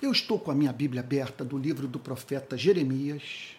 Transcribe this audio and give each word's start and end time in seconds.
Eu 0.00 0.12
estou 0.12 0.38
com 0.38 0.50
a 0.50 0.54
minha 0.54 0.74
Bíblia 0.74 1.00
aberta 1.00 1.42
do 1.42 1.56
livro 1.56 1.88
do 1.88 1.98
profeta 1.98 2.54
Jeremias, 2.54 3.56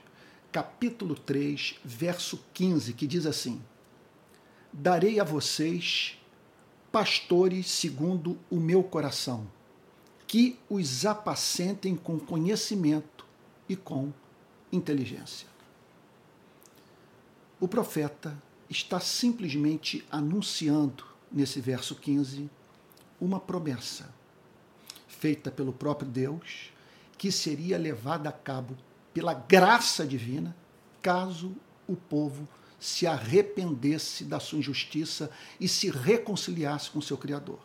capítulo 0.51 1.15
3, 1.15 1.77
verso 1.83 2.39
15, 2.53 2.93
que 2.93 3.07
diz 3.07 3.25
assim: 3.25 3.59
Darei 4.71 5.19
a 5.19 5.23
vocês 5.23 6.15
pastores 6.91 7.65
segundo 7.65 8.37
o 8.51 8.57
meu 8.57 8.83
coração, 8.83 9.47
que 10.27 10.59
os 10.69 11.07
apacentem 11.07 11.95
com 11.95 12.19
conhecimento 12.19 13.25
e 13.67 13.75
com 13.75 14.13
inteligência. 14.71 15.47
O 17.59 17.67
profeta 17.67 18.37
está 18.69 18.99
simplesmente 18.99 20.05
anunciando, 20.11 21.03
nesse 21.31 21.59
verso 21.59 21.95
15, 21.95 22.47
uma 23.19 23.39
promessa 23.39 24.15
feita 25.19 25.49
pelo 25.51 25.73
próprio 25.73 26.09
Deus, 26.09 26.71
que 27.17 27.31
seria 27.31 27.77
levada 27.77 28.29
a 28.29 28.31
cabo 28.31 28.77
pela 29.13 29.33
graça 29.33 30.05
divina, 30.05 30.55
caso 31.01 31.55
o 31.87 31.95
povo 31.95 32.47
se 32.79 33.07
arrependesse 33.07 34.23
da 34.23 34.39
sua 34.39 34.59
injustiça 34.59 35.31
e 35.59 35.67
se 35.67 35.89
reconciliasse 35.89 36.91
com 36.91 37.01
seu 37.01 37.17
Criador. 37.17 37.59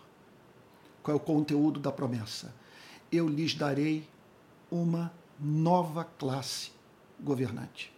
Qual 1.02 1.14
é 1.14 1.20
o 1.20 1.22
conteúdo 1.22 1.78
da 1.78 1.92
promessa? 1.92 2.54
Eu 3.10 3.28
lhes 3.28 3.54
darei 3.54 4.08
uma 4.70 5.12
nova 5.38 6.04
classe 6.04 6.70
governante. 7.20 7.92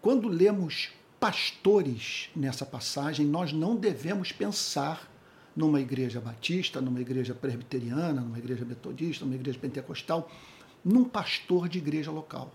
Quando 0.00 0.26
lemos 0.26 0.90
pastores 1.20 2.30
nessa 2.34 2.66
passagem, 2.66 3.26
nós 3.26 3.52
não 3.52 3.76
devemos 3.76 4.32
pensar 4.32 5.08
numa 5.56 5.80
igreja 5.80 6.20
batista, 6.20 6.80
numa 6.80 7.00
igreja 7.00 7.34
presbiteriana, 7.34 8.20
numa 8.20 8.38
igreja 8.38 8.64
metodista, 8.64 9.24
numa 9.24 9.34
igreja 9.34 9.58
pentecostal, 9.58 10.30
num 10.84 11.04
pastor 11.04 11.68
de 11.68 11.78
igreja 11.78 12.10
local. 12.10 12.52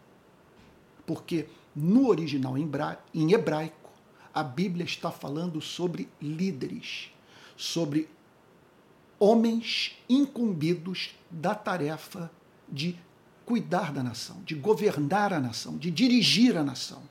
Porque 1.06 1.48
no 1.76 2.08
original 2.08 2.56
em 2.58 3.34
hebraico, 3.34 3.90
a 4.34 4.44
Bíblia 4.44 4.86
está 4.86 5.12
falando 5.12 5.60
sobre 5.60 6.08
líderes, 6.22 7.12
sobre 7.58 8.08
homens 9.20 9.98
incumbidos 10.08 11.16
da 11.30 11.56
tarefa 11.56 12.32
de 12.70 12.98
cuidar 13.46 13.92
da 13.92 14.02
nação, 14.02 14.42
de 14.46 14.56
governar 14.56 15.34
a 15.34 15.40
nação, 15.40 15.78
de 15.78 15.92
dirigir 15.92 16.56
a 16.56 16.64
nação. 16.64 17.02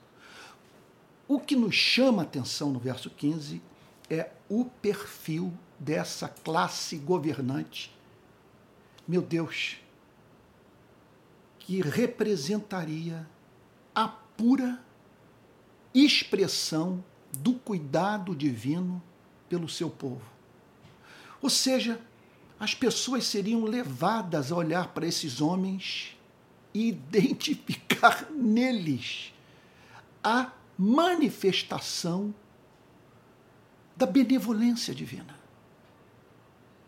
O 1.28 1.38
que 1.38 1.54
nos 1.54 1.74
chama 1.74 2.22
a 2.22 2.24
atenção 2.24 2.70
no 2.70 2.78
verso 2.78 3.10
15 3.10 3.60
é 4.08 4.30
o 4.48 4.64
perfil 4.64 5.52
dessa 5.80 6.28
classe 6.28 6.96
governante. 6.96 7.90
Meu 9.08 9.22
Deus, 9.22 9.78
que 11.58 11.80
representaria 11.80 13.26
a 13.94 14.06
pura 14.06 14.80
expressão 15.94 17.02
do 17.32 17.54
cuidado 17.54 18.36
divino 18.36 19.02
pelo 19.48 19.68
seu 19.68 19.88
povo. 19.88 20.22
Ou 21.40 21.48
seja, 21.48 22.00
as 22.58 22.74
pessoas 22.74 23.24
seriam 23.24 23.64
levadas 23.64 24.52
a 24.52 24.56
olhar 24.56 24.88
para 24.88 25.06
esses 25.06 25.40
homens 25.40 26.16
e 26.74 26.88
identificar 26.92 28.30
neles 28.30 29.32
a 30.22 30.52
manifestação 30.76 32.34
da 33.96 34.06
benevolência 34.06 34.94
divina, 34.94 35.38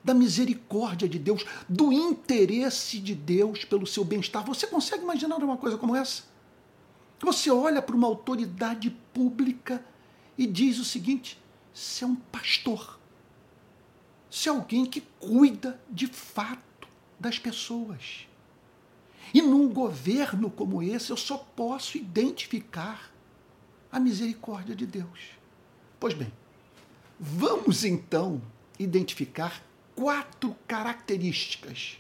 da 0.05 0.13
misericórdia 0.13 1.09
de 1.09 1.19
Deus, 1.19 1.45
do 1.69 1.93
interesse 1.93 2.99
de 2.99 3.15
Deus 3.15 3.65
pelo 3.65 3.87
seu 3.87 4.05
bem-estar. 4.05 4.45
Você 4.45 4.67
consegue 4.67 5.03
imaginar 5.03 5.37
uma 5.37 5.57
coisa 5.57 5.79
como 5.79 5.95
essa? 5.97 6.25
Você 7.21 7.51
olha 7.51 7.81
para 7.81 7.95
uma 7.95 8.07
autoridade 8.07 8.91
pública 9.13 9.85
e 10.37 10.47
diz 10.47 10.79
o 10.79 10.85
seguinte: 10.85 11.39
você 11.73 12.05
é 12.05 12.07
um 12.07 12.17
pastor. 12.17 12.99
Você 14.31 14.49
é 14.49 14.53
alguém 14.53 14.85
que 14.85 15.03
cuida 15.21 15.81
de 15.91 16.07
fato 16.07 16.89
das 17.21 17.39
pessoas. 17.39 18.27
E 19.33 19.41
num 19.41 19.69
governo 19.69 20.51
como 20.51 20.83
esse, 20.83 21.11
eu 21.11 21.17
só 21.17 21.39
posso 21.39 21.97
identificar 21.97 23.13
a 23.91 24.01
misericórdia 24.01 24.75
de 24.75 24.87
Deus. 24.87 25.21
Pois 26.01 26.15
bem, 26.15 26.33
Vamos 27.25 27.85
então 27.85 28.43
identificar 28.77 29.63
quatro 29.95 30.57
características 30.67 31.99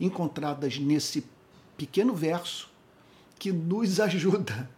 encontradas 0.00 0.78
nesse 0.78 1.24
pequeno 1.76 2.14
verso 2.14 2.70
que 3.38 3.52
nos 3.52 3.98
ajuda 4.00 4.68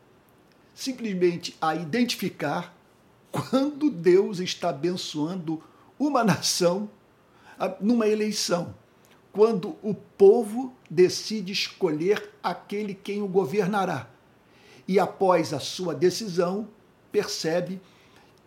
simplesmente 0.74 1.56
a 1.60 1.74
identificar 1.76 2.74
quando 3.30 3.90
Deus 3.90 4.40
está 4.40 4.70
abençoando 4.70 5.62
uma 5.98 6.24
nação 6.24 6.90
numa 7.80 8.06
eleição, 8.08 8.74
quando 9.32 9.76
o 9.82 9.94
povo 9.94 10.74
decide 10.90 11.52
escolher 11.52 12.30
aquele 12.42 12.94
quem 12.94 13.22
o 13.22 13.28
governará. 13.28 14.08
E 14.86 14.98
após 14.98 15.52
a 15.52 15.60
sua 15.60 15.94
decisão, 15.94 16.68
percebe 17.10 17.80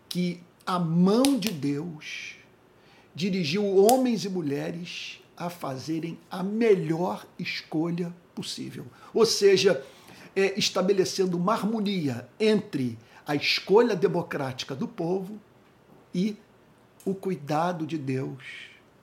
que 0.08 0.42
a 0.66 0.78
mão 0.78 1.38
de 1.40 1.50
Deus 1.50 2.36
dirigiu 3.18 3.66
homens 3.78 4.26
e 4.26 4.30
mulheres 4.30 5.20
a 5.36 5.50
fazerem 5.50 6.20
a 6.30 6.44
melhor 6.44 7.26
escolha 7.40 8.14
possível. 8.36 8.86
Ou 9.12 9.26
seja, 9.26 9.84
é, 10.36 10.58
estabelecendo 10.58 11.36
uma 11.36 11.54
harmonia 11.54 12.30
entre 12.40 12.96
a 13.26 13.34
escolha 13.34 13.96
democrática 13.96 14.76
do 14.76 14.88
povo 14.88 15.40
e 16.14 16.38
o 17.04 17.16
cuidado 17.16 17.88
de 17.88 17.98
Deus 17.98 18.44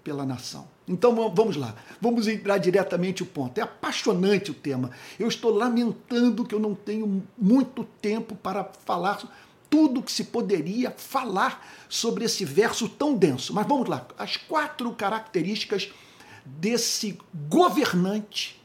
pela 0.05 0.25
nação. 0.25 0.69
Então 0.87 1.13
vamos 1.35 1.57
lá, 1.57 1.75
vamos 2.01 2.29
entrar 2.29 2.59
diretamente 2.59 3.25
o 3.25 3.27
ponto. 3.27 3.59
É 3.59 3.63
apaixonante 3.63 4.53
o 4.53 4.55
tema. 4.55 4.93
Eu 5.19 5.27
estou 5.27 5.53
lamentando 5.53 6.45
que 6.45 6.55
eu 6.55 6.61
não 6.61 6.73
tenho 6.75 7.27
muito 7.37 7.83
tempo 8.01 8.37
para 8.37 8.63
falar 8.85 9.21
tudo 9.75 10.05
que 10.05 10.13
se 10.13 10.23
poderia 10.23 10.93
falar 10.93 11.67
sobre 11.89 12.25
esse 12.25 12.45
verso 12.45 12.89
tão 12.89 13.17
denso. 13.17 13.53
Mas 13.53 13.67
vamos 13.67 13.89
lá, 13.89 14.07
as 14.17 14.37
quatro 14.37 14.95
características 14.95 15.93
desse 16.47 17.19
governante 17.49 18.63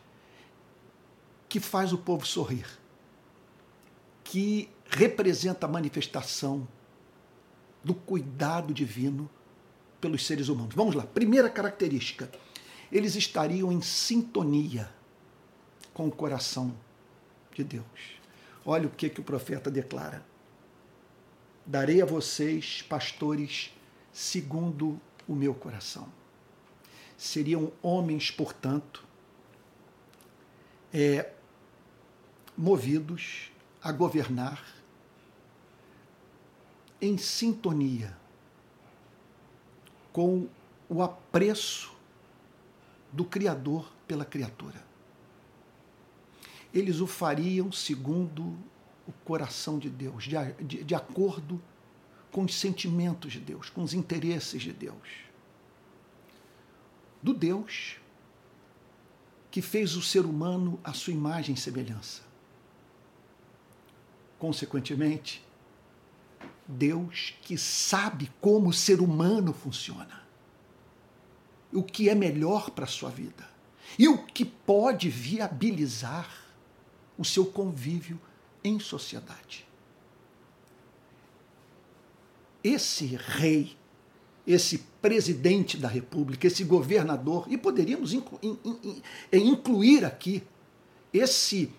que 1.49 1.59
faz 1.59 1.91
o 1.91 1.97
povo 1.97 2.27
sorrir, 2.27 2.67
que 4.23 4.69
representa 4.85 5.65
a 5.65 5.69
manifestação 5.69 6.67
do 7.83 7.95
cuidado 7.95 8.71
divino 8.71 9.27
pelos 9.99 10.27
seres 10.27 10.47
humanos. 10.47 10.75
Vamos 10.75 10.93
lá, 10.93 11.07
primeira 11.07 11.49
característica: 11.49 12.29
eles 12.91 13.15
estariam 13.15 13.71
em 13.71 13.81
sintonia 13.81 14.93
com 15.91 16.05
o 16.05 16.11
coração 16.11 16.71
de 17.51 17.63
Deus. 17.63 18.19
Olha 18.63 18.85
o 18.85 18.91
que, 18.91 19.09
que 19.09 19.19
o 19.19 19.23
profeta 19.23 19.71
declara 19.71 20.28
darei 21.69 22.01
a 22.01 22.05
vocês 22.05 22.81
pastores 22.81 23.71
segundo 24.11 24.99
o 25.27 25.35
meu 25.35 25.53
coração. 25.53 26.11
Seriam 27.15 27.71
homens, 27.79 28.31
portanto, 28.31 29.05
é, 30.91 31.31
movidos 32.57 33.51
a 33.83 33.91
governar 33.91 34.65
em 36.99 37.19
sintonia 37.19 38.17
com 40.11 40.49
o 40.89 41.03
apreço 41.03 41.95
do 43.13 43.23
Criador 43.23 43.93
pela 44.07 44.25
criatura. 44.25 44.83
Eles 46.73 46.99
o 46.99 47.05
fariam 47.05 47.71
segundo 47.71 48.57
o 49.09 49.13
coração 49.25 49.79
de 49.79 49.89
Deus, 49.89 50.25
de, 50.25 50.35
de, 50.63 50.83
de 50.83 50.95
acordo 50.95 51.59
com 52.31 52.43
os 52.43 52.53
sentimentos 52.53 53.33
de 53.33 53.39
Deus, 53.39 53.67
com 53.67 53.81
os 53.81 53.91
interesses 53.91 54.61
de 54.61 54.71
Deus. 54.71 55.25
Do 57.21 57.33
Deus 57.33 57.97
que 59.49 59.63
fez 59.63 59.95
o 59.95 60.01
ser 60.03 60.25
humano 60.25 60.79
à 60.83 60.93
sua 60.93 61.11
imagem 61.11 61.55
e 61.55 61.57
semelhança. 61.57 62.21
Consequentemente, 64.37 65.43
Deus 66.67 67.33
que 67.41 67.57
sabe 67.57 68.31
como 68.39 68.69
o 68.69 68.73
ser 68.73 69.01
humano 69.01 69.53
funciona, 69.53 70.21
o 71.73 71.81
que 71.81 72.09
é 72.09 72.13
melhor 72.13 72.69
para 72.69 72.85
a 72.85 72.87
sua 72.87 73.09
vida 73.09 73.49
e 73.97 74.07
o 74.07 74.23
que 74.23 74.45
pode 74.45 75.09
viabilizar 75.09 76.29
o 77.17 77.25
seu 77.25 77.47
convívio 77.47 78.21
em 78.63 78.79
sociedade. 78.79 79.65
Esse 82.63 83.05
rei, 83.15 83.77
esse 84.45 84.79
presidente 85.01 85.77
da 85.77 85.87
República, 85.87 86.47
esse 86.47 86.63
governador, 86.63 87.45
e 87.47 87.57
poderíamos 87.57 88.13
inclu 88.13 88.37
in, 88.41 88.57
in, 88.65 89.01
in, 89.31 89.47
incluir 89.49 90.03
aqui 90.03 90.43
esse, 91.13 91.71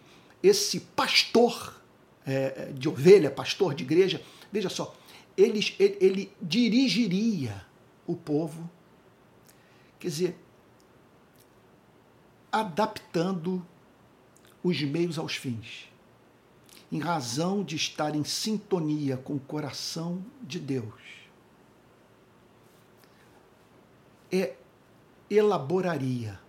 esse 0.42 0.80
pastor 0.80 1.80
é, 2.26 2.72
de 2.72 2.88
ovelha, 2.88 3.30
pastor 3.30 3.74
de 3.74 3.84
igreja. 3.84 4.22
Veja 4.50 4.68
só, 4.68 4.96
ele, 5.36 5.60
ele, 5.78 5.96
ele 6.00 6.32
dirigiria 6.40 7.64
o 8.06 8.16
povo, 8.16 8.68
quer 9.98 10.08
dizer, 10.08 10.36
adaptando 12.50 13.64
os 14.62 14.80
meios 14.82 15.18
aos 15.18 15.36
fins, 15.36 15.89
em 16.90 16.98
razão 16.98 17.62
de 17.62 17.76
estar 17.76 18.14
em 18.14 18.24
sintonia 18.24 19.16
com 19.16 19.34
o 19.34 19.40
coração 19.40 20.24
de 20.42 20.58
Deus. 20.58 21.00
É, 24.32 24.56
elaboraria 25.28 26.40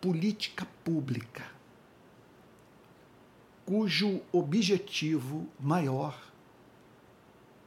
política 0.00 0.66
pública 0.84 1.52
cujo 3.64 4.20
objetivo 4.32 5.48
maior 5.58 6.20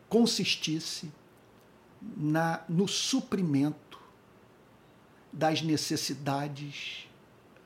consistisse 0.10 1.12
na, 2.02 2.64
no 2.68 2.88
suprimento 2.88 4.00
das 5.32 5.62
necessidades 5.62 7.08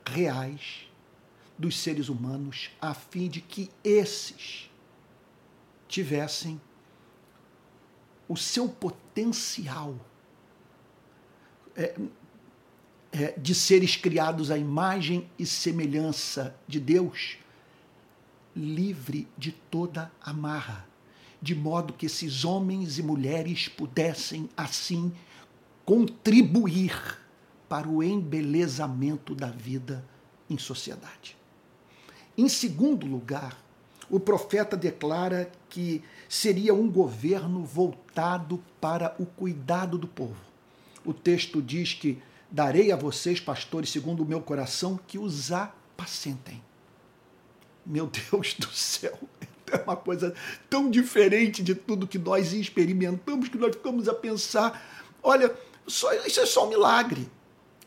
reais 0.06 0.89
dos 1.60 1.78
seres 1.78 2.08
humanos, 2.08 2.70
a 2.80 2.94
fim 2.94 3.28
de 3.28 3.42
que 3.42 3.70
esses 3.84 4.70
tivessem 5.86 6.58
o 8.26 8.34
seu 8.34 8.66
potencial 8.66 9.94
é, 11.76 11.94
é, 13.12 13.32
de 13.32 13.54
seres 13.54 13.94
criados 13.94 14.50
à 14.50 14.56
imagem 14.56 15.28
e 15.38 15.44
semelhança 15.44 16.56
de 16.66 16.80
Deus, 16.80 17.36
livre 18.56 19.28
de 19.36 19.52
toda 19.52 20.10
amarra, 20.22 20.88
de 21.42 21.54
modo 21.54 21.92
que 21.92 22.06
esses 22.06 22.42
homens 22.42 22.98
e 22.98 23.02
mulheres 23.02 23.68
pudessem, 23.68 24.48
assim, 24.56 25.12
contribuir 25.84 27.18
para 27.68 27.86
o 27.86 28.02
embelezamento 28.02 29.34
da 29.34 29.50
vida 29.50 30.02
em 30.48 30.56
sociedade. 30.56 31.39
Em 32.40 32.48
segundo 32.48 33.06
lugar, 33.06 33.56
o 34.08 34.18
profeta 34.18 34.76
declara 34.76 35.50
que 35.68 36.02
seria 36.28 36.72
um 36.72 36.90
governo 36.90 37.64
voltado 37.64 38.62
para 38.80 39.14
o 39.18 39.26
cuidado 39.26 39.98
do 39.98 40.08
povo 40.08 40.50
o 41.04 41.12
texto 41.12 41.62
diz 41.62 41.94
que 41.94 42.18
darei 42.50 42.92
a 42.92 42.96
vocês, 42.96 43.40
pastores, 43.40 43.90
segundo 43.90 44.22
o 44.22 44.26
meu 44.26 44.40
coração, 44.40 44.98
que 45.06 45.18
os 45.18 45.52
apacentem. 45.52 46.62
Meu 47.84 48.06
Deus 48.06 48.54
do 48.54 48.70
céu, 48.70 49.18
é 49.70 49.76
uma 49.78 49.96
coisa 49.96 50.34
tão 50.68 50.90
diferente 50.90 51.62
de 51.62 51.74
tudo 51.74 52.06
que 52.06 52.18
nós 52.18 52.52
experimentamos 52.52 53.48
que 53.48 53.58
nós 53.58 53.74
ficamos 53.74 54.08
a 54.08 54.14
pensar: 54.14 55.10
olha, 55.22 55.54
só, 55.86 56.12
isso 56.26 56.40
é 56.40 56.46
só 56.46 56.66
um 56.66 56.70
milagre. 56.70 57.28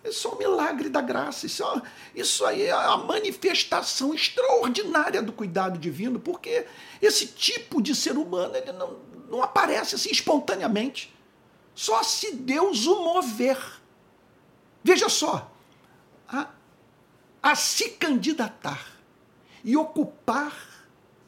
É 0.03 0.11
só 0.11 0.33
um 0.33 0.37
milagre 0.37 0.89
da 0.89 1.01
graça. 1.01 1.45
Isso, 1.45 1.63
é, 1.63 1.81
isso 2.13 2.45
aí 2.45 2.63
é 2.63 2.71
a 2.71 2.97
manifestação 2.97 4.13
extraordinária 4.13 5.21
do 5.21 5.31
cuidado 5.31 5.79
divino, 5.79 6.19
porque 6.19 6.65
esse 7.01 7.27
tipo 7.27 7.81
de 7.81 7.95
ser 7.95 8.17
humano 8.17 8.55
ele 8.55 8.73
não, 8.73 8.97
não 9.29 9.41
aparece 9.41 9.95
assim 9.95 10.11
espontaneamente. 10.11 11.13
Só 11.73 12.03
se 12.03 12.35
Deus 12.35 12.85
o 12.85 13.03
mover. 13.03 13.57
Veja 14.83 15.07
só, 15.07 15.49
a, 16.27 16.49
a 17.41 17.55
se 17.55 17.91
candidatar 17.91 18.85
e 19.63 19.77
ocupar 19.77 20.53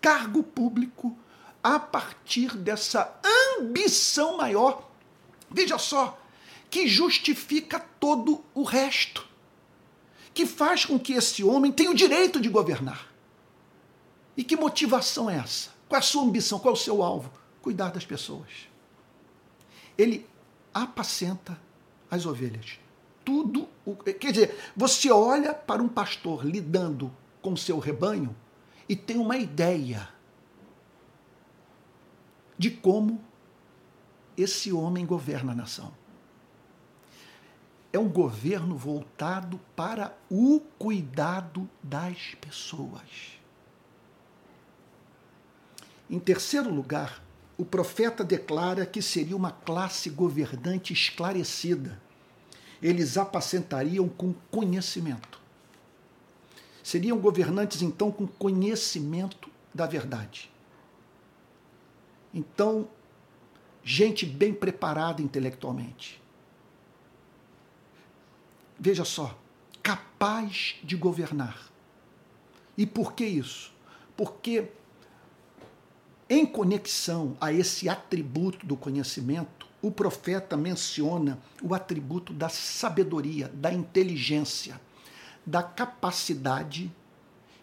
cargo 0.01 0.43
público 0.43 1.17
a 1.63 1.79
partir 1.79 2.55
dessa 2.57 3.17
ambição 3.57 4.37
maior. 4.37 4.87
Veja 5.49 5.77
só, 5.77 6.19
que 6.75 6.89
justifica 6.89 7.79
todo 7.79 8.43
o 8.53 8.61
resto, 8.63 9.25
que 10.33 10.45
faz 10.45 10.83
com 10.83 10.99
que 10.99 11.13
esse 11.13 11.41
homem 11.41 11.71
tenha 11.71 11.89
o 11.89 11.95
direito 11.95 12.41
de 12.41 12.49
governar. 12.49 13.07
E 14.35 14.43
que 14.43 14.57
motivação 14.57 15.29
é 15.29 15.37
essa? 15.37 15.69
Qual 15.87 15.95
é 15.95 16.03
a 16.03 16.05
sua 16.05 16.23
ambição? 16.23 16.59
Qual 16.59 16.73
é 16.73 16.77
o 16.77 16.79
seu 16.79 17.01
alvo? 17.01 17.31
Cuidar 17.61 17.91
das 17.91 18.05
pessoas. 18.05 18.67
Ele 19.97 20.27
apacenta 20.73 21.57
as 22.11 22.25
ovelhas. 22.25 22.77
Tudo, 23.23 23.69
o, 23.85 23.95
quer 23.95 24.33
dizer, 24.33 24.73
você 24.75 25.09
olha 25.09 25.53
para 25.53 25.81
um 25.81 25.87
pastor 25.87 26.45
lidando 26.45 27.09
com 27.41 27.55
seu 27.55 27.79
rebanho 27.79 28.35
e 28.89 28.97
tem 28.97 29.17
uma 29.17 29.37
ideia 29.37 30.09
de 32.57 32.69
como 32.69 33.23
esse 34.35 34.73
homem 34.73 35.05
governa 35.05 35.53
a 35.53 35.55
nação. 35.55 35.93
É 37.95 37.97
um 37.97 38.09
governo 38.09 38.75
voltado 38.75 39.57
para 39.73 40.13
o 40.29 40.59
cuidado 40.77 41.69
das 41.81 42.35
pessoas. 42.41 43.39
Em 46.09 46.19
terceiro 46.19 46.69
lugar, 46.69 47.23
o 47.57 47.63
profeta 47.63 48.21
declara 48.21 48.85
que 48.85 49.01
seria 49.01 49.33
uma 49.33 49.53
classe 49.53 50.09
governante 50.09 50.91
esclarecida. 50.91 51.97
Eles 52.81 53.17
apacentariam 53.17 54.09
com 54.09 54.33
conhecimento. 54.51 55.39
Seriam 56.83 57.17
governantes, 57.17 57.81
então, 57.81 58.11
com 58.11 58.27
conhecimento 58.27 59.49
da 59.73 59.87
verdade. 59.87 60.51
Então, 62.33 62.89
gente 63.85 64.25
bem 64.25 64.53
preparada 64.53 65.21
intelectualmente. 65.21 66.24
Veja 68.79 69.05
só, 69.05 69.37
capaz 69.81 70.75
de 70.83 70.95
governar. 70.95 71.71
E 72.77 72.85
por 72.85 73.13
que 73.13 73.25
isso? 73.25 73.73
Porque 74.17 74.69
em 76.29 76.45
conexão 76.45 77.37
a 77.39 77.53
esse 77.53 77.87
atributo 77.87 78.65
do 78.65 78.75
conhecimento, 78.75 79.67
o 79.81 79.91
profeta 79.91 80.57
menciona 80.57 81.39
o 81.61 81.75
atributo 81.75 82.33
da 82.33 82.49
sabedoria, 82.49 83.47
da 83.53 83.71
inteligência, 83.71 84.81
da 85.45 85.61
capacidade 85.61 86.91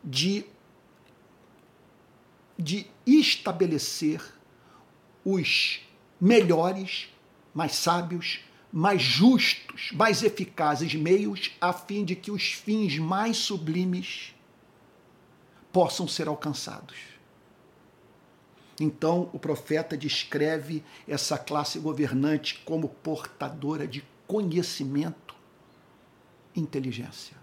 de, 0.04 0.45
de 2.57 2.87
estabelecer 3.04 4.23
os 5.25 5.81
melhores, 6.21 7.09
mais 7.52 7.75
sábios, 7.75 8.40
mais 8.73 9.02
justos, 9.02 9.91
mais 9.93 10.23
eficazes 10.23 10.95
meios 10.95 11.52
a 11.61 11.73
fim 11.73 12.05
de 12.05 12.17
que 12.17 12.31
os 12.31 12.52
fins 12.52 12.99
mais 12.99 13.37
sublimes 13.37 14.35
possam 15.71 16.09
ser 16.09 16.26
alcançados. 16.26 16.97
Então, 18.81 19.29
o 19.33 19.38
profeta 19.38 19.97
descreve 19.97 20.83
essa 21.07 21.37
classe 21.37 21.79
governante 21.79 22.62
como 22.64 22.88
portadora 22.88 23.87
de 23.87 24.02
conhecimento 24.26 25.35
inteligência. 26.57 27.37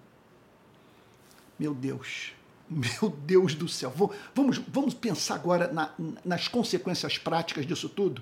Meu 1.57 1.73
Deus, 1.73 2.33
meu 2.69 3.09
Deus 3.09 3.53
do 3.53 3.67
céu. 3.67 3.93
Vamos, 4.33 4.57
vamos 4.67 4.93
pensar 4.93 5.35
agora 5.35 5.71
na, 5.71 5.93
nas 6.25 6.47
consequências 6.47 7.17
práticas 7.17 7.65
disso 7.65 7.89
tudo? 7.89 8.21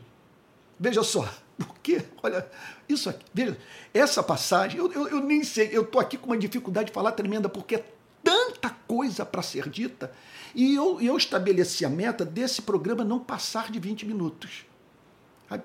Veja 0.79 1.03
só, 1.03 1.27
porque, 1.57 2.03
olha, 2.21 2.47
isso 2.87 3.09
aqui, 3.09 3.25
veja, 3.33 3.57
essa 3.93 4.21
passagem, 4.21 4.77
eu, 4.77 4.91
eu, 4.91 5.07
eu 5.07 5.19
nem 5.21 5.43
sei, 5.43 5.69
eu 5.71 5.81
estou 5.81 5.99
aqui 5.99 6.17
com 6.17 6.27
uma 6.27 6.37
dificuldade 6.37 6.87
de 6.87 6.93
falar 6.93 7.11
tremenda, 7.13 7.49
porque 7.49 7.75
é 7.75 7.85
tanta 8.23 8.69
coisa 8.87 9.25
para 9.25 9.41
ser 9.41 9.69
dita 9.69 10.11
e 10.53 10.75
eu, 10.75 10.99
eu 11.01 11.15
estabeleci 11.17 11.85
a 11.85 11.89
meta 11.89 12.25
desse 12.25 12.61
programa 12.61 13.03
não 13.03 13.19
passar 13.19 13.71
de 13.71 13.79
20 13.79 14.05
minutos. 14.05 14.65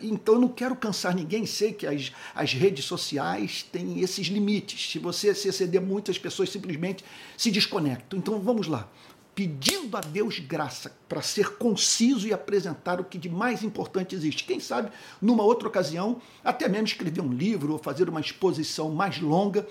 Então 0.01 0.37
eu 0.37 0.41
não 0.41 0.49
quero 0.49 0.77
cansar 0.77 1.15
ninguém, 1.15 1.45
sei 1.45 1.73
que 1.73 1.87
as, 1.87 2.13
as 2.35 2.53
redes 2.53 2.85
sociais 2.85 3.65
têm 3.65 4.01
esses 4.01 4.29
limites. 4.29 4.93
Se 4.93 4.99
você 4.99 5.35
se 5.35 5.49
exceder 5.49 5.83
muito, 5.83 6.11
as 6.11 6.19
pessoas 6.19 6.51
simplesmente 6.51 7.05
se 7.37 7.51
desconectam. 7.51 8.19
Então 8.19 8.39
vamos 8.39 8.69
lá. 8.69 8.89
Pedindo 9.35 9.97
a 9.97 10.01
Deus 10.01 10.39
graça 10.39 10.95
para 11.09 11.23
ser 11.23 11.57
conciso 11.57 12.27
e 12.27 12.33
apresentar 12.33 13.01
o 13.01 13.05
que 13.05 13.17
de 13.17 13.31
mais 13.31 13.63
importante 13.63 14.15
existe. 14.15 14.45
Quem 14.45 14.61
sabe, 14.61 14.93
numa 15.21 15.43
outra 15.43 15.69
ocasião, 15.69 16.21
até 16.45 16.69
mesmo 16.69 16.87
escrever 16.87 17.21
um 17.23 17.33
livro 17.33 17.73
ou 17.73 17.79
fazer 17.79 18.09
uma 18.09 18.21
exposição 18.21 18.91
mais 18.91 19.21
longa 19.21 19.67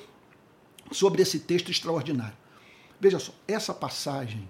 sobre 0.91 1.21
esse 1.21 1.39
texto 1.39 1.69
extraordinário. 1.69 2.37
Veja 2.99 3.19
só, 3.19 3.33
essa 3.47 3.73
passagem 3.73 4.47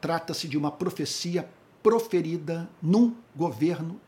Trata-se 0.00 0.48
de 0.48 0.56
uma 0.56 0.70
profecia 0.70 1.48
proferida 1.82 2.68
num 2.80 3.14
governo 3.36 4.00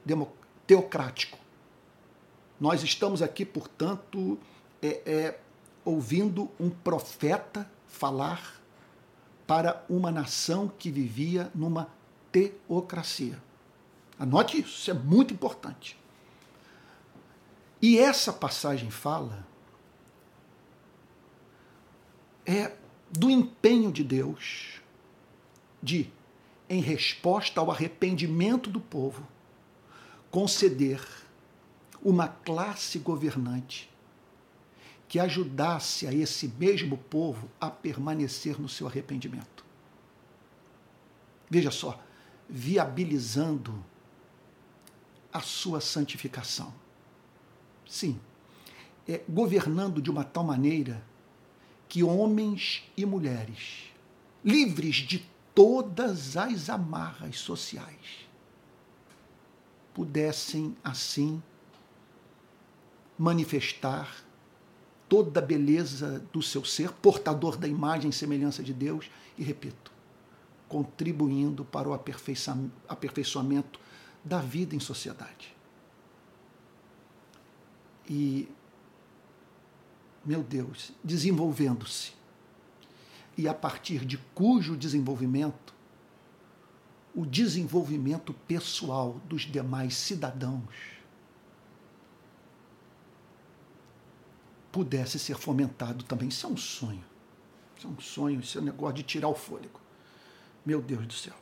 teocrático. 0.67 1.39
Nós 2.59 2.83
estamos 2.83 3.21
aqui, 3.21 3.45
portanto, 3.45 4.39
é, 4.81 5.03
é, 5.05 5.41
ouvindo 5.85 6.51
um 6.59 6.71
profeta 6.71 7.71
falar 7.87 8.62
para 9.53 9.85
uma 9.87 10.11
nação 10.11 10.67
que 10.67 10.91
vivia 10.91 11.51
numa 11.55 11.91
teocracia. 12.33 13.39
Anote 14.19 14.59
isso, 14.59 14.79
isso 14.79 14.91
é 14.91 14.95
muito 14.95 15.35
importante. 15.35 15.95
E 17.83 17.99
essa 17.99 18.33
passagem 18.33 18.91
fala 18.91 19.47
é 22.47 22.73
do 23.11 23.29
empenho 23.29 23.93
de 23.93 24.03
Deus 24.03 24.81
de, 25.83 26.11
em 26.67 26.81
resposta 26.81 27.61
ao 27.61 27.71
arrependimento 27.71 28.71
do 28.71 28.81
povo, 28.81 29.29
conceder 30.31 31.07
uma 32.03 32.27
classe 32.27 32.99
governante 32.99 33.92
que 35.12 35.21
ajudasse 35.21 36.07
a 36.07 36.14
esse 36.14 36.49
mesmo 36.59 36.97
povo 36.97 37.47
a 37.61 37.69
permanecer 37.69 38.59
no 38.59 38.66
seu 38.66 38.87
arrependimento. 38.87 39.62
Veja 41.50 41.71
só, 41.71 42.02
viabilizando 42.49 43.85
a 45.31 45.40
sua 45.42 45.83
santificação. 45.83 46.73
Sim, 47.87 48.19
é, 49.07 49.21
governando 49.28 50.00
de 50.00 50.11
uma 50.11 50.25
tal 50.25 50.45
maneira 50.45 51.04
que 51.90 52.02
homens 52.02 52.83
e 52.97 53.04
mulheres, 53.04 53.92
livres 54.42 54.97
de 54.97 55.28
todas 55.54 56.38
as 56.38 56.71
amarras 56.71 57.37
sociais, 57.37 58.26
pudessem 59.92 60.75
assim 60.83 61.42
manifestar 63.19 64.32
toda 65.12 65.40
a 65.40 65.45
beleza 65.45 66.25
do 66.33 66.40
seu 66.40 66.64
ser, 66.64 66.90
portador 66.90 67.59
da 67.59 67.69
imagem 67.69 68.09
e 68.09 68.14
semelhança 68.14 68.62
de 68.62 68.73
Deus, 68.73 69.11
e 69.37 69.42
repito, 69.42 69.92
contribuindo 70.66 71.66
para 71.66 71.87
o 71.87 71.92
aperfeiçoamento 71.92 73.78
da 74.25 74.40
vida 74.40 74.75
em 74.75 74.81
sociedade. 74.81 75.54
E, 78.09 78.49
meu 80.25 80.42
Deus, 80.42 80.92
desenvolvendo-se. 81.04 82.12
E 83.37 83.47
a 83.47 83.52
partir 83.52 84.07
de 84.07 84.16
cujo 84.35 84.75
desenvolvimento, 84.78 85.75
o 87.14 87.26
desenvolvimento 87.26 88.33
pessoal 88.49 89.21
dos 89.26 89.42
demais 89.42 89.95
cidadãos 89.95 91.02
pudesse 94.73 95.19
ser 95.19 95.37
fomentado 95.37 96.02
também. 96.05 96.29
Isso 96.29 96.47
é 96.47 96.49
um 96.49 96.57
sonho. 96.57 97.05
Isso 97.76 97.87
é 97.87 97.91
um 97.91 98.00
sonho, 98.00 98.41
isso 98.41 98.59
é 98.59 98.61
um 98.61 98.64
negócio 98.64 98.97
de 98.97 99.02
tirar 99.02 99.29
o 99.29 99.35
fôlego. 99.35 99.81
Meu 100.64 100.81
Deus 100.81 101.07
do 101.07 101.12
céu. 101.12 101.35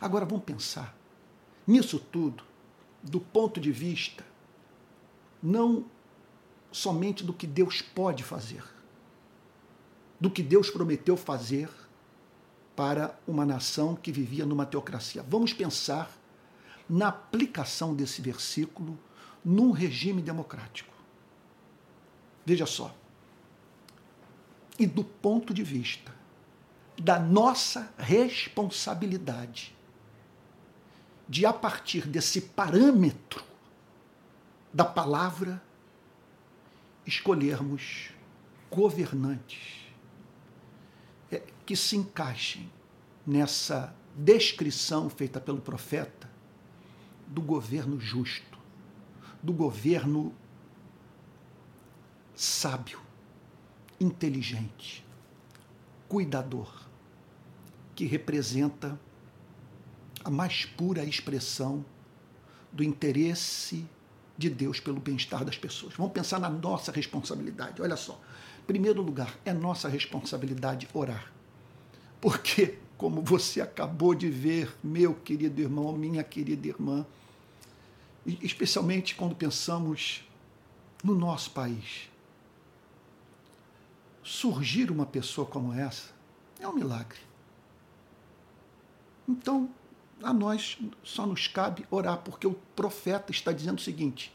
Agora 0.00 0.24
vamos 0.24 0.44
pensar 0.44 0.96
nisso 1.66 1.98
tudo 1.98 2.44
do 3.02 3.20
ponto 3.20 3.60
de 3.60 3.72
vista 3.72 4.24
não 5.42 5.84
somente 6.70 7.24
do 7.24 7.32
que 7.32 7.46
Deus 7.46 7.82
pode 7.82 8.22
fazer, 8.22 8.62
do 10.20 10.30
que 10.30 10.42
Deus 10.42 10.70
prometeu 10.70 11.16
fazer 11.16 11.68
para 12.76 13.18
uma 13.26 13.44
nação 13.44 13.96
que 13.96 14.12
vivia 14.12 14.46
numa 14.46 14.66
teocracia. 14.66 15.24
Vamos 15.28 15.52
pensar 15.52 16.10
na 16.88 17.08
aplicação 17.08 17.94
desse 17.94 18.20
versículo 18.20 18.98
num 19.44 19.70
regime 19.70 20.20
democrático. 20.20 20.99
Veja 22.44 22.66
só. 22.66 22.94
E 24.78 24.86
do 24.86 25.04
ponto 25.04 25.52
de 25.52 25.62
vista 25.62 26.14
da 26.98 27.18
nossa 27.18 27.92
responsabilidade 27.98 29.74
de, 31.28 31.46
a 31.46 31.52
partir 31.52 32.06
desse 32.06 32.40
parâmetro 32.40 33.44
da 34.72 34.84
palavra, 34.84 35.62
escolhermos 37.06 38.10
governantes 38.70 39.80
é, 41.30 41.42
que 41.64 41.74
se 41.74 41.96
encaixem 41.96 42.70
nessa 43.26 43.94
descrição 44.14 45.08
feita 45.08 45.40
pelo 45.40 45.60
profeta 45.60 46.28
do 47.26 47.40
governo 47.40 47.98
justo, 47.98 48.58
do 49.42 49.52
governo 49.52 50.34
sábio, 52.40 52.98
inteligente, 54.00 55.04
cuidador, 56.08 56.72
que 57.94 58.06
representa 58.06 58.98
a 60.24 60.30
mais 60.30 60.64
pura 60.64 61.04
expressão 61.04 61.84
do 62.72 62.82
interesse 62.82 63.86
de 64.38 64.48
Deus 64.48 64.80
pelo 64.80 64.98
bem-estar 64.98 65.44
das 65.44 65.58
pessoas. 65.58 65.92
Vamos 65.92 66.14
pensar 66.14 66.40
na 66.40 66.48
nossa 66.48 66.90
responsabilidade. 66.90 67.82
Olha 67.82 67.94
só. 67.94 68.18
Em 68.62 68.66
primeiro 68.66 69.02
lugar, 69.02 69.38
é 69.44 69.52
nossa 69.52 69.86
responsabilidade 69.86 70.88
orar. 70.94 71.30
Porque, 72.22 72.78
como 72.96 73.20
você 73.20 73.60
acabou 73.60 74.14
de 74.14 74.30
ver, 74.30 74.74
meu 74.82 75.12
querido 75.12 75.60
irmão, 75.60 75.92
minha 75.92 76.24
querida 76.24 76.66
irmã, 76.68 77.04
especialmente 78.24 79.14
quando 79.14 79.34
pensamos 79.34 80.24
no 81.04 81.14
nosso 81.14 81.50
país, 81.50 82.09
surgir 84.22 84.90
uma 84.90 85.06
pessoa 85.06 85.46
como 85.46 85.72
essa 85.72 86.12
é 86.58 86.68
um 86.68 86.72
milagre. 86.72 87.18
Então, 89.28 89.70
a 90.22 90.32
nós 90.32 90.78
só 91.02 91.26
nos 91.26 91.46
cabe 91.48 91.86
orar, 91.90 92.18
porque 92.18 92.46
o 92.46 92.54
profeta 92.74 93.30
está 93.30 93.52
dizendo 93.52 93.78
o 93.78 93.82
seguinte: 93.82 94.32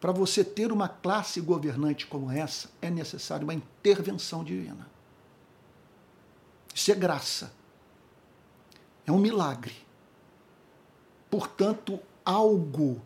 para 0.00 0.12
você 0.12 0.44
ter 0.44 0.72
uma 0.72 0.88
classe 0.88 1.40
governante 1.40 2.06
como 2.06 2.30
essa, 2.30 2.70
é 2.80 2.90
necessário 2.90 3.44
uma 3.44 3.54
intervenção 3.54 4.42
divina. 4.42 4.88
Isso 6.74 6.90
é 6.92 6.94
graça. 6.94 7.52
É 9.06 9.12
um 9.12 9.18
milagre. 9.18 9.74
Portanto, 11.30 12.00
algo 12.24 13.00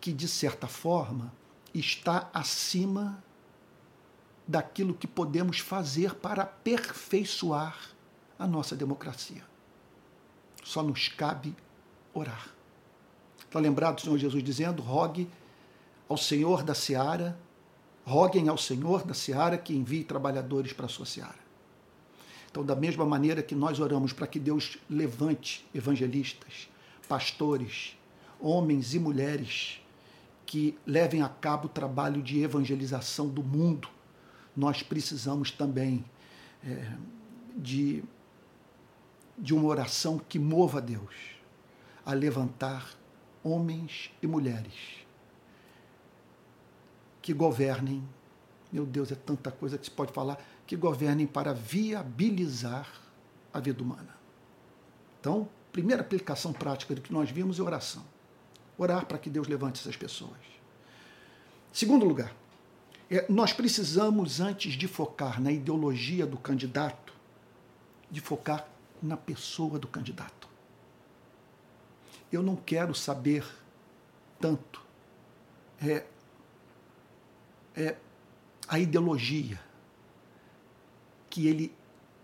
que, 0.00 0.12
de 0.12 0.28
certa 0.28 0.66
forma, 0.66 1.32
está 1.74 2.30
acima 2.32 3.22
daquilo 4.46 4.94
que 4.94 5.06
podemos 5.06 5.58
fazer 5.58 6.14
para 6.14 6.42
aperfeiçoar 6.42 7.78
a 8.38 8.46
nossa 8.46 8.74
democracia. 8.74 9.42
Só 10.64 10.82
nos 10.82 11.08
cabe 11.08 11.54
orar. 12.12 12.48
Está 13.38 13.58
lembrado 13.58 13.98
o 13.98 14.00
Senhor 14.00 14.18
Jesus 14.18 14.42
dizendo: 14.42 14.82
rogue 14.82 15.28
ao 16.08 16.16
Senhor 16.16 16.62
da 16.62 16.74
seara, 16.74 17.38
roguem 18.04 18.48
ao 18.48 18.58
Senhor 18.58 19.04
da 19.04 19.14
seara 19.14 19.56
que 19.58 19.74
envie 19.74 20.04
trabalhadores 20.04 20.72
para 20.72 20.86
a 20.86 20.88
sua 20.88 21.06
seara. 21.06 21.42
Então, 22.50 22.64
da 22.64 22.76
mesma 22.76 23.06
maneira 23.06 23.42
que 23.42 23.54
nós 23.54 23.80
oramos 23.80 24.12
para 24.12 24.26
que 24.26 24.38
Deus 24.38 24.76
levante 24.88 25.66
evangelistas, 25.74 26.68
pastores, 27.08 27.96
homens 28.38 28.94
e 28.94 28.98
mulheres 28.98 29.80
que 30.44 30.76
levem 30.86 31.22
a 31.22 31.30
cabo 31.30 31.66
o 31.66 31.70
trabalho 31.70 32.20
de 32.20 32.42
evangelização 32.42 33.26
do 33.26 33.42
mundo, 33.42 33.88
nós 34.56 34.82
precisamos 34.82 35.50
também 35.50 36.04
é, 36.64 36.92
de 37.56 38.04
de 39.36 39.54
uma 39.54 39.64
oração 39.64 40.18
que 40.18 40.38
mova 40.38 40.80
Deus 40.80 41.14
a 42.04 42.12
levantar 42.12 42.94
homens 43.42 44.10
e 44.22 44.26
mulheres 44.26 45.02
que 47.20 47.32
governem, 47.32 48.02
meu 48.72 48.84
Deus, 48.84 49.12
é 49.12 49.14
tanta 49.14 49.50
coisa 49.50 49.78
que 49.78 49.84
se 49.84 49.90
pode 49.90 50.12
falar, 50.12 50.42
que 50.66 50.76
governem 50.76 51.26
para 51.26 51.52
viabilizar 51.52 52.88
a 53.54 53.60
vida 53.60 53.80
humana. 53.80 54.16
Então, 55.20 55.48
primeira 55.70 56.02
aplicação 56.02 56.52
prática 56.52 56.94
do 56.94 57.00
que 57.00 57.12
nós 57.12 57.30
vimos 57.30 57.60
é 57.60 57.62
oração. 57.62 58.04
Orar 58.76 59.06
para 59.06 59.18
que 59.18 59.30
Deus 59.30 59.46
levante 59.46 59.80
essas 59.80 59.96
pessoas. 59.96 60.40
Segundo 61.72 62.04
lugar, 62.04 62.34
nós 63.28 63.52
precisamos, 63.52 64.40
antes 64.40 64.72
de 64.74 64.88
focar 64.88 65.40
na 65.40 65.52
ideologia 65.52 66.26
do 66.26 66.38
candidato, 66.38 67.12
de 68.10 68.20
focar 68.20 68.66
na 69.02 69.16
pessoa 69.16 69.78
do 69.78 69.86
candidato. 69.86 70.48
Eu 72.30 72.42
não 72.42 72.56
quero 72.56 72.94
saber 72.94 73.44
tanto 74.40 74.82
é, 75.80 76.04
é 77.76 77.96
a 78.68 78.78
ideologia 78.78 79.60
que 81.28 81.46
ele 81.46 81.74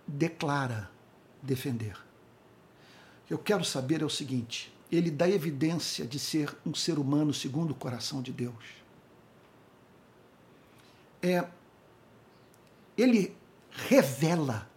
declara 0.07 0.91
defender. 1.43 1.97
Eu 3.29 3.39
quero 3.39 3.65
saber 3.65 4.01
é 4.01 4.05
o 4.05 4.11
seguinte: 4.11 4.73
ele 4.91 5.11
dá 5.11 5.29
evidência 5.29 6.07
de 6.07 6.19
ser 6.19 6.57
um 6.65 6.75
ser 6.75 6.99
humano 6.99 7.35
segundo 7.35 7.73
o 7.73 7.75
coração 7.75 8.23
de 8.23 8.33
Deus. 8.33 8.79
É, 11.23 11.47
ele 12.97 13.37
revela 13.71 14.69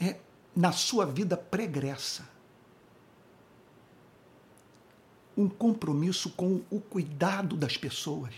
é, 0.00 0.16
na 0.54 0.72
sua 0.72 1.06
vida 1.06 1.36
pregressa 1.36 2.28
um 5.36 5.48
compromisso 5.48 6.30
com 6.30 6.62
o 6.70 6.80
cuidado 6.80 7.56
das 7.56 7.76
pessoas. 7.76 8.34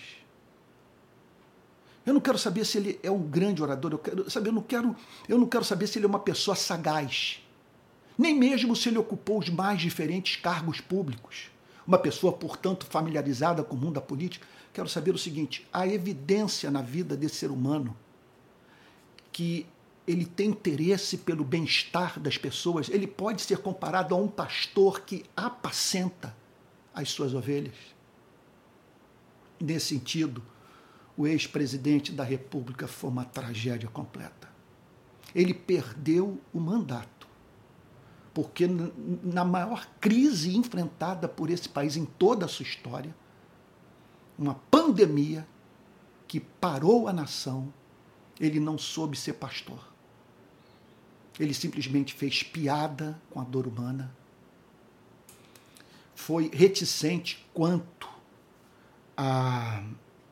Eu 2.04 2.14
não 2.14 2.20
quero 2.20 2.38
saber 2.38 2.64
se 2.64 2.78
ele 2.78 3.00
é 3.02 3.10
um 3.10 3.22
grande 3.22 3.62
orador, 3.62 3.92
eu 3.92 3.98
quero 3.98 4.30
saber, 4.30 4.48
eu 4.48 4.52
não 4.52 4.62
quero, 4.62 4.96
eu 5.28 5.38
não 5.38 5.46
quero 5.46 5.64
saber 5.64 5.86
se 5.86 5.98
ele 5.98 6.06
é 6.06 6.08
uma 6.08 6.20
pessoa 6.20 6.54
sagaz, 6.54 7.42
nem 8.16 8.34
mesmo 8.34 8.74
se 8.76 8.88
ele 8.88 8.98
ocupou 8.98 9.40
os 9.40 9.50
mais 9.50 9.80
diferentes 9.80 10.36
cargos 10.36 10.80
públicos. 10.80 11.50
Uma 11.86 11.98
pessoa, 11.98 12.32
portanto, 12.32 12.86
familiarizada 12.86 13.62
com 13.62 13.76
o 13.76 13.78
mundo 13.78 13.94
da 13.94 14.00
política. 14.00 14.46
Quero 14.76 14.90
saber 14.90 15.14
o 15.14 15.18
seguinte: 15.18 15.66
a 15.72 15.88
evidência 15.88 16.70
na 16.70 16.82
vida 16.82 17.16
desse 17.16 17.36
ser 17.36 17.50
humano 17.50 17.96
que 19.32 19.66
ele 20.06 20.26
tem 20.26 20.50
interesse 20.50 21.16
pelo 21.16 21.42
bem-estar 21.42 22.20
das 22.20 22.36
pessoas, 22.36 22.90
ele 22.90 23.06
pode 23.06 23.40
ser 23.40 23.56
comparado 23.56 24.14
a 24.14 24.18
um 24.18 24.28
pastor 24.28 25.00
que 25.00 25.24
apacenta 25.34 26.36
as 26.94 27.08
suas 27.08 27.32
ovelhas. 27.32 27.74
Nesse 29.58 29.86
sentido, 29.86 30.42
o 31.16 31.26
ex-presidente 31.26 32.12
da 32.12 32.22
República 32.22 32.86
foi 32.86 33.08
uma 33.08 33.24
tragédia 33.24 33.88
completa. 33.88 34.46
Ele 35.34 35.54
perdeu 35.54 36.38
o 36.52 36.60
mandato, 36.60 37.26
porque 38.34 38.68
na 39.22 39.42
maior 39.42 39.88
crise 39.98 40.54
enfrentada 40.54 41.26
por 41.26 41.48
esse 41.48 41.66
país 41.66 41.96
em 41.96 42.04
toda 42.04 42.44
a 42.44 42.48
sua 42.48 42.64
história, 42.64 43.14
uma 44.38 44.54
pandemia 44.70 45.46
que 46.28 46.40
parou 46.40 47.08
a 47.08 47.12
nação, 47.12 47.72
ele 48.38 48.60
não 48.60 48.76
soube 48.76 49.16
ser 49.16 49.34
pastor. 49.34 49.92
Ele 51.38 51.54
simplesmente 51.54 52.14
fez 52.14 52.42
piada 52.42 53.20
com 53.30 53.40
a 53.40 53.44
dor 53.44 53.66
humana, 53.66 54.14
foi 56.14 56.50
reticente 56.52 57.46
quanto 57.52 58.08
a, 59.16 59.84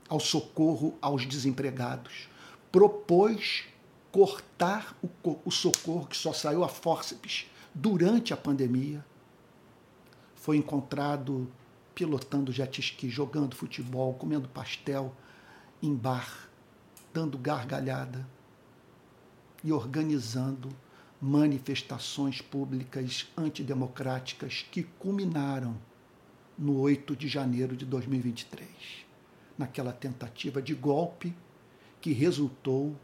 ao 0.08 0.18
socorro 0.18 0.96
aos 1.00 1.26
desempregados, 1.26 2.28
propôs 2.72 3.64
cortar 4.10 4.96
o, 5.02 5.38
o 5.44 5.50
socorro 5.50 6.06
que 6.06 6.16
só 6.16 6.32
saiu 6.32 6.64
a 6.64 6.68
fórceps 6.68 7.46
durante 7.74 8.32
a 8.32 8.36
pandemia. 8.36 9.04
Foi 10.34 10.56
encontrado 10.56 11.50
pilotando 11.94 12.52
jet 12.52 12.80
ski, 12.80 13.08
jogando 13.08 13.54
futebol, 13.54 14.14
comendo 14.14 14.48
pastel 14.48 15.14
em 15.82 15.94
bar, 15.94 16.48
dando 17.12 17.38
gargalhada 17.38 18.26
e 19.62 19.72
organizando 19.72 20.68
manifestações 21.20 22.40
públicas 22.40 23.28
antidemocráticas 23.36 24.66
que 24.70 24.82
culminaram 24.82 25.76
no 26.58 26.78
8 26.80 27.16
de 27.16 27.28
janeiro 27.28 27.76
de 27.76 27.84
2023, 27.86 28.68
naquela 29.56 29.92
tentativa 29.92 30.60
de 30.60 30.74
golpe 30.74 31.34
que 32.00 32.12
resultou 32.12 32.94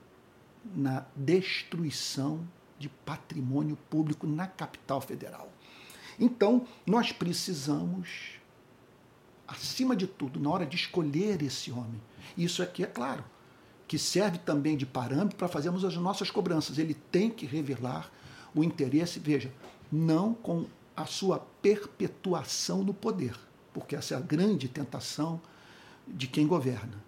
na 0.75 1.07
destruição 1.17 2.47
de 2.79 2.89
patrimônio 2.89 3.77
público 3.89 4.27
na 4.27 4.47
capital 4.47 5.01
federal. 5.01 5.51
Então, 6.19 6.67
nós 6.87 7.13
precisamos, 7.13 8.40
acima 9.51 9.97
de 9.97 10.07
tudo, 10.07 10.39
na 10.39 10.49
hora 10.49 10.65
de 10.65 10.77
escolher 10.77 11.43
esse 11.43 11.73
homem, 11.73 12.01
isso 12.39 12.63
aqui 12.63 12.85
é 12.85 12.87
claro, 12.87 13.25
que 13.89 13.99
serve 13.99 14.39
também 14.39 14.77
de 14.77 14.87
parâmetro 14.87 15.37
para 15.37 15.49
fazermos 15.49 15.85
as 15.85 15.97
nossas 15.97 16.31
cobranças. 16.31 16.79
Ele 16.79 16.95
tem 16.95 17.29
que 17.29 17.45
revelar 17.45 18.11
o 18.55 18.63
interesse, 18.63 19.19
veja, 19.19 19.53
não 19.91 20.33
com 20.33 20.67
a 20.97 21.05
sua 21.05 21.41
perpetuação 21.61 22.85
no 22.85 22.95
poder, 22.95 23.37
porque 23.75 23.97
essa 23.97 24.15
é 24.15 24.17
a 24.17 24.21
grande 24.21 24.69
tentação 24.69 25.41
de 26.07 26.29
quem 26.29 26.47
governa, 26.47 27.03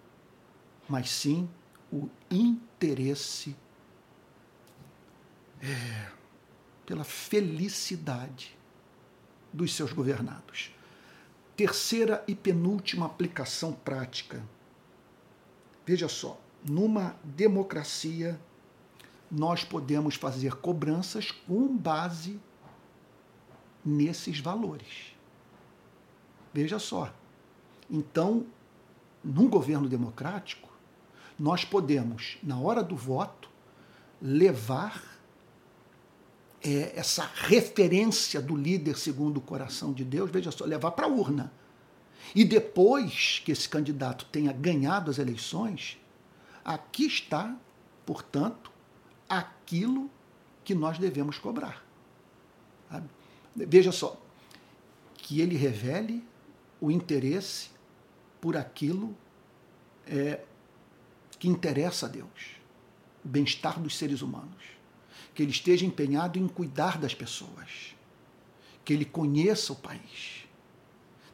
mas 0.89 1.09
sim 1.09 1.49
o 1.91 2.09
interesse 2.29 3.55
é, 5.61 6.11
pela 6.85 7.05
felicidade 7.05 8.57
dos 9.53 9.73
seus 9.73 9.93
governados. 9.93 10.72
Terceira 11.55 12.23
e 12.27 12.33
penúltima 12.33 13.05
aplicação 13.05 13.73
prática. 13.73 14.43
Veja 15.85 16.07
só, 16.07 16.39
numa 16.67 17.15
democracia, 17.23 18.39
nós 19.29 19.63
podemos 19.63 20.15
fazer 20.15 20.55
cobranças 20.55 21.31
com 21.31 21.75
base 21.75 22.39
nesses 23.85 24.39
valores. 24.39 25.15
Veja 26.53 26.79
só. 26.79 27.13
Então, 27.89 28.45
num 29.23 29.47
governo 29.47 29.89
democrático, 29.89 30.69
nós 31.37 31.65
podemos, 31.65 32.37
na 32.41 32.57
hora 32.59 32.83
do 32.83 32.95
voto, 32.95 33.49
levar 34.21 35.12
é, 36.63 36.93
essa 36.95 37.29
referência 37.33 38.41
do 38.41 38.55
líder 38.55 38.97
segundo 38.97 39.37
o 39.37 39.41
coração 39.41 39.91
de 39.93 40.03
Deus, 40.03 40.31
veja 40.31 40.51
só, 40.51 40.65
levar 40.65 40.91
para 40.91 41.05
a 41.05 41.09
urna. 41.09 41.51
E 42.33 42.45
depois 42.45 43.41
que 43.43 43.51
esse 43.51 43.67
candidato 43.67 44.25
tenha 44.31 44.51
ganhado 44.53 45.11
as 45.11 45.19
eleições, 45.19 45.97
Aqui 46.63 47.05
está, 47.05 47.55
portanto, 48.05 48.71
aquilo 49.27 50.09
que 50.63 50.73
nós 50.73 50.97
devemos 50.97 51.37
cobrar. 51.37 51.83
Veja 53.55 53.91
só, 53.91 54.19
que 55.17 55.41
ele 55.41 55.57
revele 55.57 56.25
o 56.79 56.89
interesse 56.89 57.69
por 58.39 58.55
aquilo 58.55 59.15
é, 60.07 60.41
que 61.37 61.47
interessa 61.47 62.05
a 62.05 62.09
Deus, 62.09 62.57
o 63.23 63.27
bem-estar 63.27 63.79
dos 63.79 63.97
seres 63.97 64.21
humanos, 64.21 64.63
que 65.33 65.41
ele 65.41 65.51
esteja 65.51 65.85
empenhado 65.85 66.37
em 66.37 66.47
cuidar 66.47 66.97
das 66.97 67.13
pessoas, 67.13 67.95
que 68.85 68.93
ele 68.93 69.05
conheça 69.05 69.73
o 69.73 69.75
país, 69.75 70.45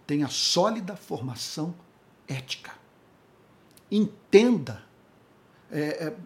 tenha 0.07 0.27
sólida 0.27 0.95
formação 0.95 1.75
ética, 2.27 2.73
entenda 3.91 4.83
é, 5.71 6.07
é, 6.07 6.17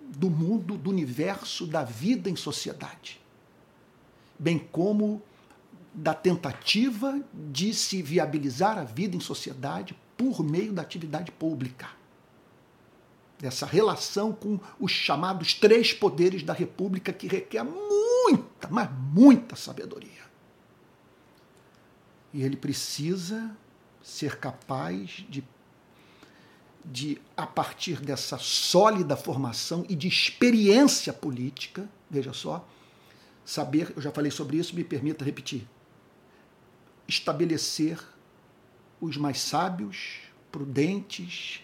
do 0.00 0.28
mundo, 0.28 0.76
do 0.76 0.90
universo, 0.90 1.66
da 1.66 1.84
vida 1.84 2.28
em 2.28 2.36
sociedade, 2.36 3.20
bem 4.38 4.58
como 4.58 5.22
da 5.94 6.12
tentativa 6.12 7.20
de 7.32 7.72
se 7.72 8.02
viabilizar 8.02 8.78
a 8.78 8.84
vida 8.84 9.16
em 9.16 9.20
sociedade 9.20 9.96
por 10.16 10.42
meio 10.42 10.72
da 10.72 10.82
atividade 10.82 11.30
pública. 11.30 11.88
Dessa 13.38 13.66
relação 13.66 14.32
com 14.32 14.58
os 14.78 14.92
chamados 14.92 15.54
três 15.54 15.92
poderes 15.92 16.42
da 16.42 16.52
República, 16.52 17.12
que 17.12 17.26
requer 17.26 17.64
muita, 17.64 18.68
mas 18.70 18.88
muita 18.90 19.56
sabedoria. 19.56 20.24
E 22.32 22.42
ele 22.42 22.56
precisa 22.56 23.54
ser 24.02 24.38
capaz 24.38 25.24
de 25.28 25.42
de, 26.84 27.18
a 27.36 27.46
partir 27.46 28.00
dessa 28.00 28.36
sólida 28.36 29.16
formação 29.16 29.86
e 29.88 29.96
de 29.96 30.06
experiência 30.06 31.12
política, 31.12 31.88
veja 32.10 32.32
só, 32.32 32.66
saber, 33.44 33.92
eu 33.96 34.02
já 34.02 34.10
falei 34.10 34.30
sobre 34.30 34.58
isso, 34.58 34.76
me 34.76 34.84
permita 34.84 35.24
repetir, 35.24 35.66
estabelecer 37.08 37.98
os 39.00 39.16
mais 39.16 39.40
sábios, 39.40 40.20
prudentes 40.52 41.60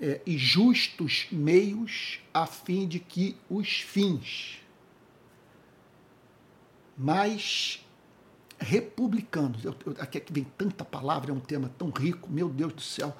é, 0.00 0.20
e 0.26 0.36
justos 0.36 1.26
meios 1.30 2.20
a 2.32 2.46
fim 2.46 2.86
de 2.86 3.00
que 3.00 3.36
os 3.48 3.80
fins 3.80 4.60
mais 6.96 7.84
republicanos, 8.58 9.64
eu, 9.64 9.74
eu, 9.84 9.96
aqui 9.98 10.22
vem 10.30 10.44
tanta 10.56 10.84
palavra, 10.84 11.30
é 11.30 11.34
um 11.34 11.40
tema 11.40 11.70
tão 11.78 11.90
rico, 11.90 12.30
meu 12.30 12.48
Deus 12.48 12.72
do 12.72 12.80
céu, 12.80 13.16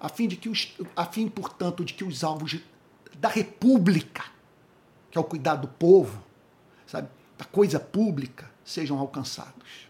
a 0.00 0.08
fim, 0.08 0.26
de 0.26 0.36
que 0.36 0.48
os, 0.48 0.74
a 0.96 1.04
fim, 1.04 1.28
portanto, 1.28 1.84
de 1.84 1.94
que 1.94 2.04
os 2.04 2.24
alvos 2.24 2.58
da 3.18 3.28
república, 3.28 4.24
que 5.10 5.18
é 5.18 5.20
o 5.20 5.24
cuidado 5.24 5.62
do 5.62 5.68
povo, 5.68 6.22
sabe, 6.86 7.08
da 7.38 7.44
coisa 7.44 7.78
pública, 7.78 8.50
sejam 8.64 8.98
alcançados. 8.98 9.88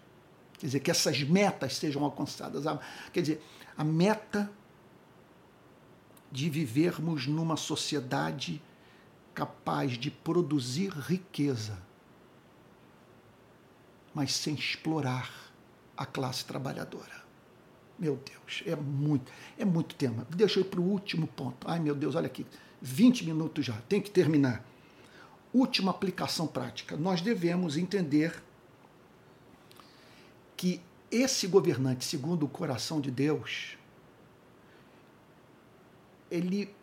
Quer 0.58 0.66
dizer, 0.66 0.80
que 0.80 0.90
essas 0.90 1.22
metas 1.22 1.76
sejam 1.76 2.04
alcançadas. 2.04 2.64
Quer 3.12 3.20
dizer, 3.20 3.42
a 3.76 3.82
meta 3.82 4.50
de 6.32 6.50
vivermos 6.50 7.28
numa 7.28 7.56
sociedade 7.56 8.60
capaz 9.32 9.92
de 9.92 10.10
produzir 10.10 10.90
riqueza 10.90 11.78
mas 14.14 14.34
sem 14.34 14.54
explorar 14.54 15.30
a 15.96 16.04
classe 16.04 16.44
trabalhadora. 16.44 17.22
Meu 17.98 18.16
Deus, 18.16 18.62
é 18.66 18.74
muito, 18.74 19.30
é 19.58 19.64
muito 19.64 19.94
tema. 19.94 20.26
Deixa 20.30 20.58
eu 20.58 20.64
ir 20.64 20.68
para 20.68 20.80
o 20.80 20.84
último 20.84 21.26
ponto. 21.26 21.68
Ai, 21.68 21.78
meu 21.78 21.94
Deus, 21.94 22.14
olha 22.14 22.26
aqui, 22.26 22.46
20 22.80 23.24
minutos 23.24 23.64
já, 23.64 23.74
tem 23.88 24.00
que 24.00 24.10
terminar. 24.10 24.64
Última 25.52 25.90
aplicação 25.90 26.46
prática. 26.46 26.96
Nós 26.96 27.20
devemos 27.20 27.76
entender 27.76 28.42
que 30.56 30.80
esse 31.10 31.46
governante, 31.46 32.04
segundo 32.04 32.46
o 32.46 32.48
coração 32.48 33.00
de 33.00 33.10
Deus, 33.10 33.76
ele 36.32 36.74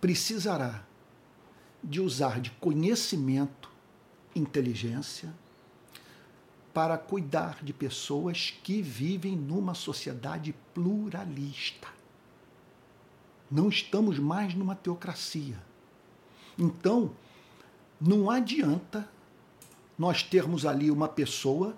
precisará 0.00 0.84
de 1.82 2.00
usar 2.00 2.40
de 2.40 2.50
conhecimento, 2.52 3.68
inteligência, 4.36 5.34
para 6.72 6.96
cuidar 6.96 7.58
de 7.62 7.72
pessoas 7.72 8.54
que 8.62 8.80
vivem 8.80 9.36
numa 9.36 9.74
sociedade 9.74 10.54
pluralista. 10.72 11.88
Não 13.50 13.68
estamos 13.68 14.18
mais 14.18 14.54
numa 14.54 14.74
teocracia. 14.74 15.60
Então, 16.56 17.10
não 18.00 18.30
adianta 18.30 19.06
nós 19.98 20.22
termos 20.22 20.64
ali 20.64 20.90
uma 20.90 21.08
pessoa 21.08 21.76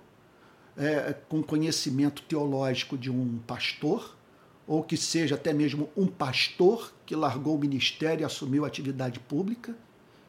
é, 0.76 1.14
com 1.28 1.42
conhecimento 1.42 2.22
teológico 2.22 2.96
de 2.96 3.10
um 3.10 3.38
pastor, 3.46 4.16
ou 4.66 4.82
que 4.82 4.96
seja 4.96 5.34
até 5.34 5.52
mesmo 5.52 5.90
um 5.96 6.06
pastor 6.06 6.92
que 7.04 7.14
largou 7.14 7.56
o 7.56 7.58
ministério 7.58 8.22
e 8.22 8.24
assumiu 8.24 8.64
a 8.64 8.68
atividade 8.68 9.20
pública. 9.20 9.76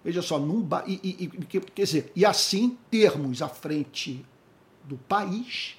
Veja 0.04 0.22
só, 0.22 0.38
num, 0.38 0.68
e, 0.86 1.00
e, 1.04 1.24
e, 1.24 1.60
quer 1.62 1.84
dizer, 1.84 2.12
e 2.16 2.26
assim 2.26 2.78
termos 2.92 3.42
à 3.42 3.50
frente 3.50 4.24
do 4.84 4.98
país 4.98 5.78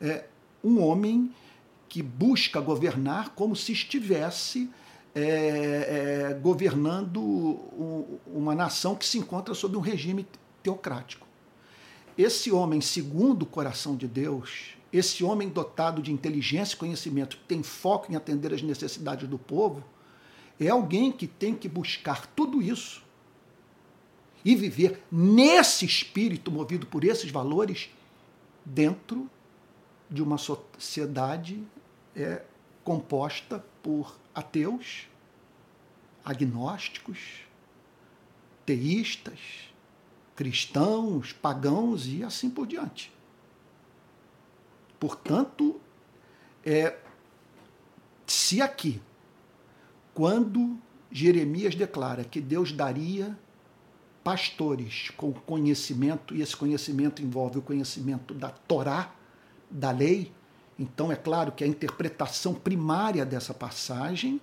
é, 0.00 0.24
um 0.62 0.80
homem 0.80 1.32
que 1.88 2.02
busca 2.02 2.60
governar 2.60 3.30
como 3.30 3.56
se 3.56 3.72
estivesse 3.72 4.70
é, 5.14 6.30
é, 6.30 6.34
governando 6.34 7.20
uma 8.26 8.54
nação 8.54 8.96
que 8.96 9.06
se 9.06 9.18
encontra 9.18 9.54
sob 9.54 9.76
um 9.76 9.80
regime 9.80 10.26
teocrático. 10.62 11.26
Esse 12.16 12.50
homem, 12.52 12.80
segundo 12.80 13.42
o 13.42 13.46
coração 13.46 13.96
de 13.96 14.06
Deus, 14.06 14.73
esse 14.94 15.24
homem 15.24 15.48
dotado 15.48 16.00
de 16.00 16.12
inteligência 16.12 16.76
e 16.76 16.78
conhecimento, 16.78 17.36
que 17.36 17.44
tem 17.44 17.64
foco 17.64 18.12
em 18.12 18.14
atender 18.14 18.54
as 18.54 18.62
necessidades 18.62 19.28
do 19.28 19.36
povo, 19.36 19.82
é 20.58 20.68
alguém 20.68 21.10
que 21.10 21.26
tem 21.26 21.52
que 21.52 21.68
buscar 21.68 22.28
tudo 22.28 22.62
isso 22.62 23.02
e 24.44 24.54
viver 24.54 25.02
nesse 25.10 25.84
espírito 25.84 26.48
movido 26.52 26.86
por 26.86 27.02
esses 27.02 27.28
valores 27.28 27.90
dentro 28.64 29.28
de 30.08 30.22
uma 30.22 30.38
sociedade 30.38 31.60
é, 32.14 32.42
composta 32.84 33.64
por 33.82 34.16
ateus, 34.32 35.08
agnósticos, 36.24 37.18
teístas, 38.64 39.40
cristãos, 40.36 41.32
pagãos 41.32 42.06
e 42.06 42.22
assim 42.22 42.48
por 42.48 42.64
diante. 42.64 43.12
Portanto, 45.04 45.78
é, 46.64 46.96
se 48.26 48.62
aqui, 48.62 49.02
quando 50.14 50.78
Jeremias 51.12 51.74
declara 51.74 52.24
que 52.24 52.40
Deus 52.40 52.72
daria 52.72 53.38
pastores 54.24 55.10
com 55.14 55.30
conhecimento, 55.30 56.34
e 56.34 56.40
esse 56.40 56.56
conhecimento 56.56 57.20
envolve 57.20 57.58
o 57.58 57.60
conhecimento 57.60 58.32
da 58.32 58.48
Torá, 58.48 59.14
da 59.70 59.90
lei, 59.90 60.32
então 60.78 61.12
é 61.12 61.16
claro 61.16 61.52
que 61.52 61.62
a 61.62 61.66
interpretação 61.66 62.54
primária 62.54 63.26
dessa 63.26 63.52
passagem 63.52 64.40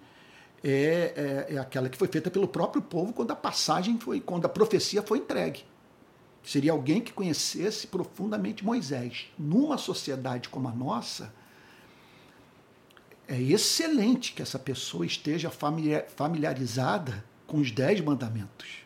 é, 0.63 1.47
é, 1.49 1.55
é, 1.55 1.57
aquela 1.57 1.89
que 1.89 1.97
foi 1.97 2.07
feita 2.07 2.29
pelo 2.29 2.47
próprio 2.47 2.83
povo 2.83 3.13
quando 3.13 3.31
a 3.31 3.35
passagem 3.35 3.97
foi, 3.97 4.21
quando 4.21 4.45
a 4.45 4.49
profecia 4.49 5.01
foi 5.01 5.17
entregue. 5.17 5.70
Seria 6.43 6.71
alguém 6.71 7.01
que 7.01 7.13
conhecesse 7.13 7.87
profundamente 7.87 8.65
Moisés. 8.65 9.27
Numa 9.37 9.77
sociedade 9.77 10.49
como 10.49 10.67
a 10.67 10.71
nossa, 10.71 11.33
é 13.27 13.39
excelente 13.39 14.33
que 14.33 14.41
essa 14.41 14.59
pessoa 14.59 15.05
esteja 15.05 15.49
familiarizada 15.49 17.23
com 17.47 17.57
os 17.57 17.71
dez 17.71 18.01
mandamentos. 18.01 18.81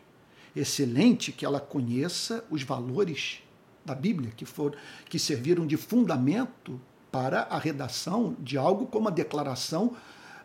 Excelente 0.55 1.31
que 1.31 1.45
ela 1.45 1.59
conheça 1.59 2.43
os 2.49 2.63
valores 2.63 3.41
da 3.83 3.95
Bíblia, 3.95 4.31
que, 4.35 4.45
for, 4.45 4.75
que 5.09 5.19
serviram 5.19 5.65
de 5.65 5.77
fundamento 5.77 6.79
para 7.11 7.41
a 7.43 7.57
redação 7.57 8.35
de 8.39 8.57
algo 8.57 8.87
como 8.87 9.07
a 9.07 9.11
Declaração 9.11 9.95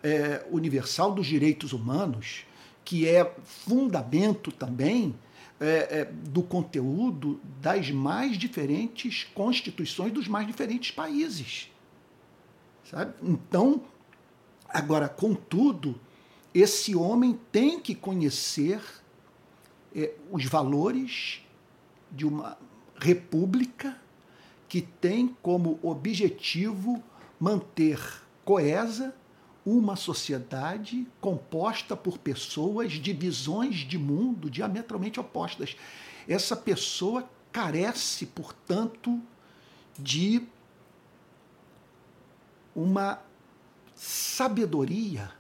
é, 0.03 0.46
Universal 0.51 1.12
dos 1.12 1.27
Direitos 1.27 1.73
Humanos, 1.73 2.44
que 2.85 3.09
é 3.09 3.35
fundamento 3.44 4.53
também 4.53 5.14
é, 5.61 6.01
é, 6.01 6.05
do 6.05 6.42
conteúdo 6.42 7.38
das 7.61 7.90
mais 7.90 8.38
diferentes 8.38 9.25
constituições 9.35 10.11
dos 10.11 10.27
mais 10.27 10.46
diferentes 10.46 10.90
países. 10.90 11.70
Sabe? 12.90 13.12
Então, 13.23 13.83
agora, 14.66 15.07
contudo, 15.07 16.01
esse 16.55 16.96
homem 16.96 17.38
tem 17.53 17.79
que 17.79 17.94
conhecer 17.94 18.83
é, 19.94 20.14
os 20.31 20.46
valores 20.46 21.42
de 22.11 22.27
uma 22.27 22.57
república 22.96 23.96
que 24.66 24.81
tem 24.81 25.37
como 25.42 25.79
objetivo 25.83 27.03
manter 27.38 28.01
coesa 28.44 29.14
uma 29.70 29.94
sociedade 29.94 31.06
composta 31.20 31.96
por 31.96 32.18
pessoas 32.18 32.92
de 32.92 33.12
visões 33.12 33.76
de 33.76 33.96
mundo 33.98 34.50
diametralmente 34.50 35.20
opostas. 35.20 35.76
Essa 36.26 36.56
pessoa 36.56 37.28
carece, 37.52 38.26
portanto, 38.26 39.20
de 39.98 40.42
uma 42.74 43.20
sabedoria 43.94 45.30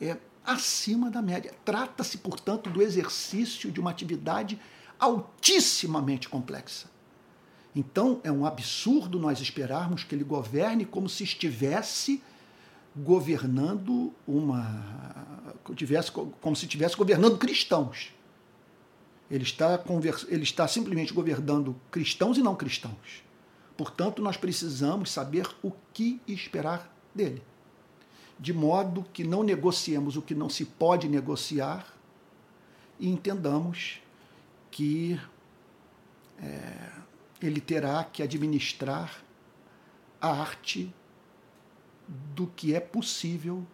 é, 0.00 0.16
acima 0.44 1.10
da 1.10 1.22
média. 1.22 1.54
Trata-se, 1.64 2.18
portanto, 2.18 2.68
do 2.68 2.82
exercício 2.82 3.70
de 3.72 3.80
uma 3.80 3.90
atividade 3.90 4.60
altissimamente 4.98 6.28
complexa. 6.28 6.90
Então, 7.74 8.20
é 8.24 8.32
um 8.32 8.44
absurdo 8.44 9.18
nós 9.18 9.40
esperarmos 9.40 10.02
que 10.02 10.14
ele 10.14 10.24
governe 10.24 10.84
como 10.84 11.08
se 11.08 11.24
estivesse 11.24 12.22
governando 12.96 14.12
uma. 14.26 15.24
Tivesse, 15.74 16.10
como 16.12 16.56
se 16.56 16.64
estivesse 16.64 16.96
governando 16.96 17.36
cristãos. 17.38 18.12
Ele 19.28 19.42
está, 19.42 19.82
ele 20.28 20.44
está 20.44 20.68
simplesmente 20.68 21.12
governando 21.12 21.74
cristãos 21.90 22.38
e 22.38 22.42
não 22.42 22.54
cristãos. 22.54 23.24
Portanto, 23.76 24.22
nós 24.22 24.36
precisamos 24.36 25.10
saber 25.10 25.48
o 25.62 25.72
que 25.92 26.20
esperar 26.26 26.90
dele. 27.14 27.42
De 28.38 28.52
modo 28.52 29.04
que 29.12 29.24
não 29.24 29.42
negociemos 29.42 30.16
o 30.16 30.22
que 30.22 30.34
não 30.34 30.48
se 30.48 30.64
pode 30.64 31.08
negociar 31.08 31.92
e 33.00 33.08
entendamos 33.08 34.00
que 34.70 35.20
é, 36.38 36.90
ele 37.42 37.60
terá 37.60 38.04
que 38.04 38.22
administrar 38.22 39.22
a 40.20 40.28
arte 40.28 40.94
do 42.08 42.46
que 42.46 42.74
é 42.74 42.80
possível 42.80 43.66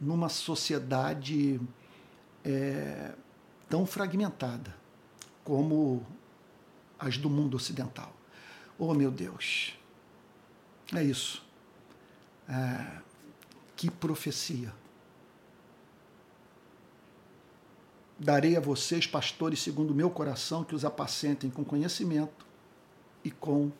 numa 0.00 0.28
sociedade 0.28 1.60
é, 2.44 3.14
tão 3.68 3.86
fragmentada 3.86 4.74
como 5.42 6.04
as 6.98 7.16
do 7.16 7.28
mundo 7.28 7.56
ocidental. 7.56 8.14
Oh, 8.78 8.94
meu 8.94 9.10
Deus! 9.10 9.78
É 10.94 11.02
isso. 11.02 11.44
É, 12.48 12.98
que 13.76 13.90
profecia! 13.90 14.72
Darei 18.18 18.56
a 18.56 18.60
vocês, 18.60 19.06
pastores, 19.06 19.60
segundo 19.60 19.90
o 19.90 19.94
meu 19.94 20.08
coração, 20.08 20.62
que 20.62 20.74
os 20.74 20.84
apacentem 20.84 21.50
com 21.50 21.64
conhecimento 21.64 22.46
e 23.24 23.30
com 23.30 23.72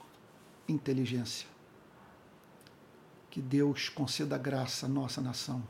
inteligência. 0.68 1.53
Que 3.34 3.42
Deus 3.42 3.88
conceda 3.88 4.38
graça 4.38 4.86
à 4.86 4.88
nossa 4.88 5.20
nação, 5.20 5.60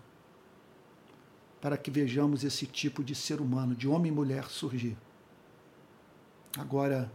para 1.62 1.78
que 1.78 1.90
vejamos 1.90 2.44
esse 2.44 2.66
tipo 2.66 3.02
de 3.02 3.14
ser 3.14 3.40
humano, 3.40 3.74
de 3.74 3.88
homem 3.88 4.12
e 4.12 4.14
mulher, 4.14 4.50
surgir. 4.50 4.98
Agora, 6.58 7.10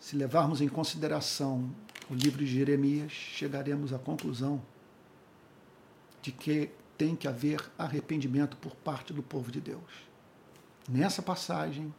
se 0.00 0.16
levarmos 0.16 0.62
em 0.62 0.66
consideração 0.66 1.70
o 2.08 2.14
livro 2.14 2.38
de 2.38 2.46
Jeremias, 2.46 3.12
chegaremos 3.12 3.92
à 3.92 3.98
conclusão 3.98 4.62
de 6.22 6.32
que 6.32 6.70
tem 6.96 7.14
que 7.14 7.28
haver 7.28 7.70
arrependimento 7.76 8.56
por 8.56 8.74
parte 8.74 9.12
do 9.12 9.22
povo 9.22 9.52
de 9.52 9.60
Deus. 9.60 10.08
Nessa 10.88 11.20
passagem, 11.20 11.94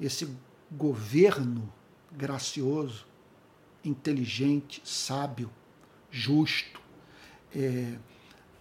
esse 0.00 0.28
governo 0.68 1.72
gracioso, 2.10 3.06
inteligente, 3.84 4.82
sábio, 4.84 5.48
justo, 6.10 6.80
é, 7.54 7.96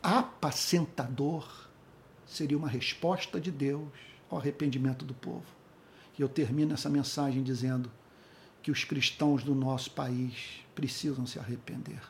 apacentador, 0.02 1.68
seria 2.26 2.58
uma 2.58 2.70
resposta 2.70 3.40
de 3.40 3.52
Deus 3.52 3.90
ao 4.30 4.38
arrependimento 4.38 5.04
do 5.04 5.14
povo. 5.14 5.46
E 6.18 6.22
eu 6.22 6.30
termino 6.30 6.74
essa 6.74 6.90
mensagem 6.90 7.42
dizendo 7.42 7.92
que 8.62 8.72
os 8.72 8.84
cristãos 8.84 9.44
do 9.44 9.56
nosso 9.56 9.92
país 9.92 10.64
precisam 10.76 11.26
se 11.26 11.40
arrepender. 11.40 12.02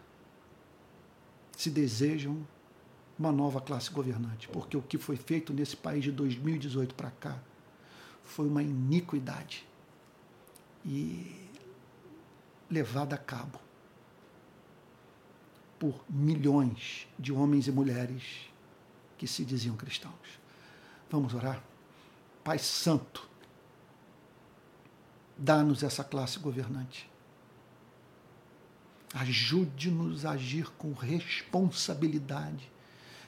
Se 1.55 1.69
desejam 1.69 2.45
uma 3.17 3.31
nova 3.31 3.61
classe 3.61 3.91
governante, 3.91 4.47
porque 4.47 4.75
o 4.75 4.81
que 4.81 4.97
foi 4.97 5.15
feito 5.15 5.53
nesse 5.53 5.75
país 5.75 6.03
de 6.03 6.11
2018 6.11 6.95
para 6.95 7.11
cá 7.11 7.37
foi 8.23 8.47
uma 8.47 8.63
iniquidade 8.63 9.67
e 10.85 11.49
levada 12.69 13.15
a 13.15 13.17
cabo 13.17 13.59
por 15.79 16.03
milhões 16.09 17.07
de 17.17 17.31
homens 17.31 17.67
e 17.67 17.71
mulheres 17.71 18.23
que 19.17 19.25
se 19.25 19.45
diziam 19.45 19.75
cristãos. 19.75 20.39
Vamos 21.09 21.33
orar? 21.33 21.63
Pai 22.43 22.59
Santo, 22.59 23.27
dá-nos 25.37 25.81
essa 25.81 26.03
classe 26.03 26.37
governante. 26.39 27.09
Ajude-nos 29.13 30.25
a 30.25 30.31
agir 30.31 30.69
com 30.71 30.93
responsabilidade 30.93 32.69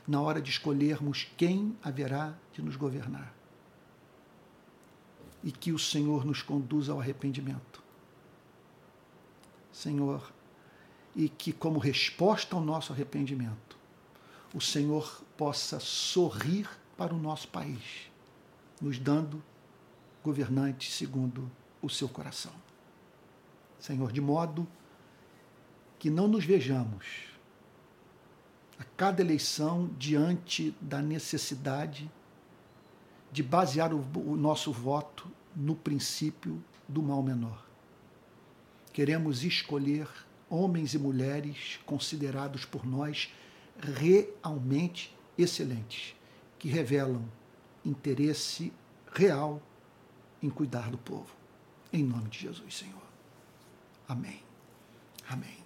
na 0.07 0.21
hora 0.21 0.41
de 0.41 0.51
escolhermos 0.51 1.27
quem 1.37 1.75
haverá 1.81 2.35
de 2.53 2.61
nos 2.61 2.75
governar. 2.75 3.33
E 5.43 5.51
que 5.51 5.71
o 5.71 5.79
Senhor 5.79 6.23
nos 6.25 6.41
conduza 6.41 6.91
ao 6.91 6.99
arrependimento. 6.99 7.81
Senhor, 9.71 10.31
e 11.15 11.27
que, 11.29 11.51
como 11.51 11.79
resposta 11.79 12.55
ao 12.55 12.61
nosso 12.61 12.93
arrependimento, 12.93 13.77
o 14.53 14.61
Senhor 14.61 15.23
possa 15.37 15.79
sorrir 15.79 16.69
para 16.97 17.13
o 17.13 17.17
nosso 17.17 17.47
país, 17.47 18.09
nos 18.81 18.99
dando 18.99 19.41
governantes 20.23 20.93
segundo 20.93 21.49
o 21.81 21.89
seu 21.89 22.07
coração. 22.07 22.53
Senhor, 23.79 24.11
de 24.11 24.21
modo 24.21 24.67
que 25.97 26.09
não 26.09 26.27
nos 26.27 26.45
vejamos 26.45 27.31
a 28.77 28.83
cada 28.97 29.21
eleição 29.21 29.89
diante 29.97 30.75
da 30.81 31.01
necessidade 31.01 32.09
de 33.31 33.41
basear 33.41 33.93
o, 33.93 34.03
o 34.15 34.35
nosso 34.35 34.71
voto 34.71 35.29
no 35.55 35.75
princípio 35.75 36.63
do 36.87 37.01
mal 37.01 37.23
menor. 37.23 37.65
Queremos 38.91 39.43
escolher 39.43 40.07
homens 40.51 40.93
e 40.93 40.99
mulheres 40.99 41.79
considerados 41.85 42.65
por 42.65 42.85
nós 42.85 43.33
realmente 43.79 45.15
excelentes, 45.37 46.13
que 46.59 46.67
revelam 46.67 47.23
interesse 47.85 48.71
real 49.13 49.61
em 50.43 50.49
cuidar 50.49 50.91
do 50.91 50.97
povo. 50.97 51.33
Em 51.91 52.03
nome 52.03 52.29
de 52.29 52.39
Jesus, 52.39 52.77
Senhor. 52.77 53.01
Amém. 54.07 54.43
Amém. 55.29 55.57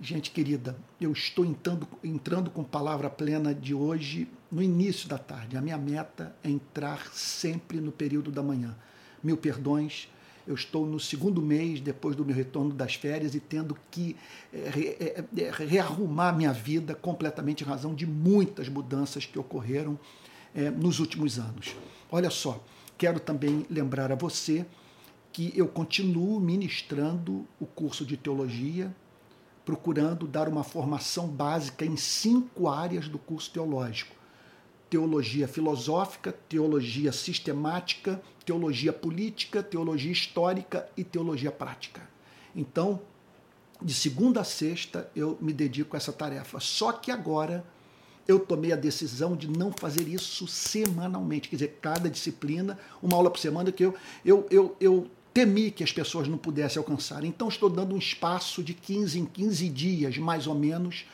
Gente 0.00 0.30
querida, 0.30 0.76
eu 1.00 1.12
estou 1.12 1.44
entrando, 1.44 1.86
entrando 2.02 2.50
com 2.50 2.62
palavra 2.62 3.10
plena 3.10 3.52
de 3.52 3.74
hoje 3.74 4.28
no 4.50 4.62
início 4.62 5.08
da 5.08 5.18
tarde. 5.18 5.56
A 5.56 5.60
minha 5.60 5.78
meta 5.78 6.34
é 6.42 6.48
entrar 6.48 7.08
sempre 7.12 7.80
no 7.80 7.90
período 7.90 8.30
da 8.30 8.42
manhã. 8.42 8.76
Mil 9.22 9.36
perdões 9.36 10.08
eu 10.46 10.54
estou 10.54 10.86
no 10.86 10.98
segundo 10.98 11.40
mês 11.40 11.80
depois 11.80 12.16
do 12.16 12.24
meu 12.24 12.34
retorno 12.34 12.72
das 12.72 12.94
férias 12.94 13.34
e 13.34 13.40
tendo 13.40 13.76
que 13.90 14.16
é, 14.52 15.24
é, 15.36 15.50
rearrumar 15.50 16.36
minha 16.36 16.52
vida 16.52 16.94
completamente 16.94 17.62
em 17.62 17.66
razão 17.66 17.94
de 17.94 18.06
muitas 18.06 18.68
mudanças 18.68 19.24
que 19.24 19.38
ocorreram 19.38 19.98
é, 20.54 20.70
nos 20.70 20.98
últimos 21.00 21.38
anos. 21.38 21.74
Olha 22.10 22.30
só, 22.30 22.62
quero 22.98 23.20
também 23.20 23.66
lembrar 23.70 24.10
a 24.10 24.16
você 24.16 24.66
que 25.32 25.52
eu 25.56 25.66
continuo 25.66 26.38
ministrando 26.38 27.46
o 27.58 27.64
curso 27.64 28.04
de 28.04 28.16
teologia, 28.16 28.94
procurando 29.64 30.26
dar 30.26 30.48
uma 30.48 30.64
formação 30.64 31.28
básica 31.28 31.86
em 31.86 31.96
cinco 31.96 32.68
áreas 32.68 33.08
do 33.08 33.18
curso 33.18 33.50
teológico 33.50 34.21
teologia 34.92 35.48
filosófica, 35.48 36.32
teologia 36.50 37.12
sistemática, 37.12 38.20
teologia 38.44 38.92
política, 38.92 39.62
teologia 39.62 40.12
histórica 40.12 40.86
e 40.94 41.02
teologia 41.02 41.50
prática. 41.50 42.06
Então, 42.54 43.00
de 43.80 43.94
segunda 43.94 44.42
a 44.42 44.44
sexta, 44.44 45.10
eu 45.16 45.38
me 45.40 45.50
dedico 45.50 45.96
a 45.96 45.98
essa 45.98 46.12
tarefa. 46.12 46.60
Só 46.60 46.92
que 46.92 47.10
agora 47.10 47.64
eu 48.28 48.38
tomei 48.38 48.70
a 48.70 48.76
decisão 48.76 49.34
de 49.34 49.48
não 49.48 49.72
fazer 49.72 50.06
isso 50.06 50.46
semanalmente, 50.46 51.48
quer 51.48 51.56
dizer, 51.56 51.78
cada 51.80 52.10
disciplina, 52.10 52.78
uma 53.02 53.16
aula 53.16 53.30
por 53.30 53.40
semana, 53.40 53.72
que 53.72 53.86
eu, 53.86 53.94
eu, 54.22 54.46
eu, 54.50 54.76
eu 54.78 55.10
temi 55.32 55.70
que 55.70 55.82
as 55.82 55.90
pessoas 55.90 56.28
não 56.28 56.36
pudessem 56.36 56.78
alcançar. 56.78 57.24
Então, 57.24 57.48
estou 57.48 57.70
dando 57.70 57.94
um 57.94 57.98
espaço 57.98 58.62
de 58.62 58.74
15 58.74 59.20
em 59.20 59.24
15 59.24 59.68
dias, 59.70 60.18
mais 60.18 60.46
ou 60.46 60.54
menos, 60.54 61.06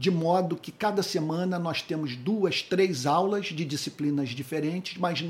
de 0.00 0.10
modo 0.10 0.56
que 0.56 0.72
cada 0.72 1.02
semana 1.02 1.58
nós 1.58 1.82
temos 1.82 2.16
duas, 2.16 2.62
três 2.62 3.04
aulas 3.04 3.48
de 3.48 3.66
disciplinas 3.66 4.30
diferentes, 4.30 4.96
mas, 4.96 5.22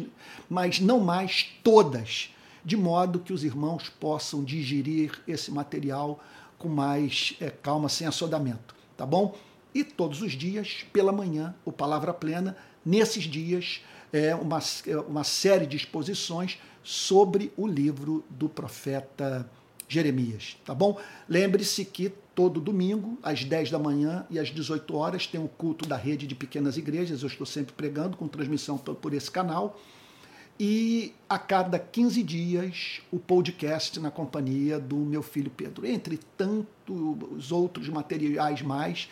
mas 0.49 0.79
não 0.79 1.01
mais 1.01 1.49
todas, 1.65 2.33
de 2.65 2.77
modo 2.77 3.19
que 3.19 3.33
os 3.33 3.43
irmãos 3.43 3.89
possam 3.89 4.45
digerir 4.45 5.21
esse 5.27 5.51
material 5.51 6.23
com 6.57 6.69
mais 6.69 7.35
é, 7.41 7.51
calma, 7.51 7.89
sem 7.89 8.07
assodamento, 8.07 8.77
tá 8.97 9.05
bom? 9.05 9.37
E 9.75 9.83
todos 9.83 10.23
os 10.23 10.35
dias, 10.35 10.87
pela 10.93 11.11
manhã, 11.11 11.53
o 11.65 11.73
Palavra 11.73 12.15
Plena, 12.15 12.57
nesses 12.87 13.25
dias, 13.25 13.81
é 14.13 14.37
uma, 14.37 14.61
é 14.87 14.97
uma 14.99 15.25
série 15.25 15.67
de 15.67 15.77
exposições 15.77 16.59
sobre 16.81 17.53
o 17.57 17.67
livro 17.67 18.25
do 18.31 18.49
profeta 18.49 19.51
Jeremias, 19.89 20.57
tá 20.65 20.73
bom? 20.73 20.97
Lembre-se 21.29 21.85
que 21.85 22.13
todo 22.41 22.59
domingo, 22.59 23.19
às 23.23 23.45
10 23.45 23.71
da 23.71 23.79
manhã 23.79 24.25
e 24.31 24.39
às 24.39 24.49
18 24.49 24.97
horas, 24.97 25.27
tem 25.27 25.39
o 25.39 25.47
culto 25.47 25.87
da 25.87 25.95
rede 25.95 26.27
de 26.27 26.35
pequenas 26.35 26.79
igrejas. 26.79 27.21
Eu 27.21 27.27
estou 27.29 27.47
sempre 27.47 27.75
pregando 27.75 28.17
com 28.17 28.27
transmissão 28.27 28.79
por 28.79 29.13
esse 29.13 29.31
canal. 29.31 29.79
E 30.59 31.13
a 31.29 31.39
cada 31.39 31.79
15 31.79 32.23
dias, 32.23 33.03
o 33.13 33.19
podcast 33.19 34.01
na 34.01 34.11
companhia 34.11 34.81
do 34.81 34.97
meu 34.97 35.23
filho 35.23 35.51
Pedro, 35.55 35.87
entre 35.87 36.19
tantos 36.35 37.53
outros 37.53 37.91
materiais 37.91 38.63
mais 38.63 39.11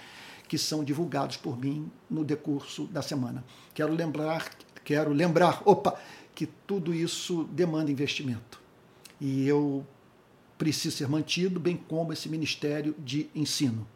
que 0.49 0.57
são 0.57 0.83
divulgados 0.83 1.37
por 1.37 1.59
mim 1.59 1.91
no 2.09 2.25
decurso 2.25 2.85
da 2.85 3.03
semana. 3.03 3.45
Quero 3.75 3.93
lembrar, 3.93 4.49
quero 4.83 5.13
lembrar, 5.13 5.61
opa, 5.67 6.01
que 6.35 6.47
tudo 6.67 6.95
isso 6.95 7.45
demanda 7.53 7.91
investimento. 7.91 8.59
E 9.21 9.47
eu 9.47 9.85
precisa 10.59 10.97
ser 10.97 11.09
mantido, 11.09 11.61
bem 11.61 11.77
como 11.77 12.13
esse 12.13 12.29
ministério 12.29 12.95
de 12.99 13.31
ensino, 13.35 13.87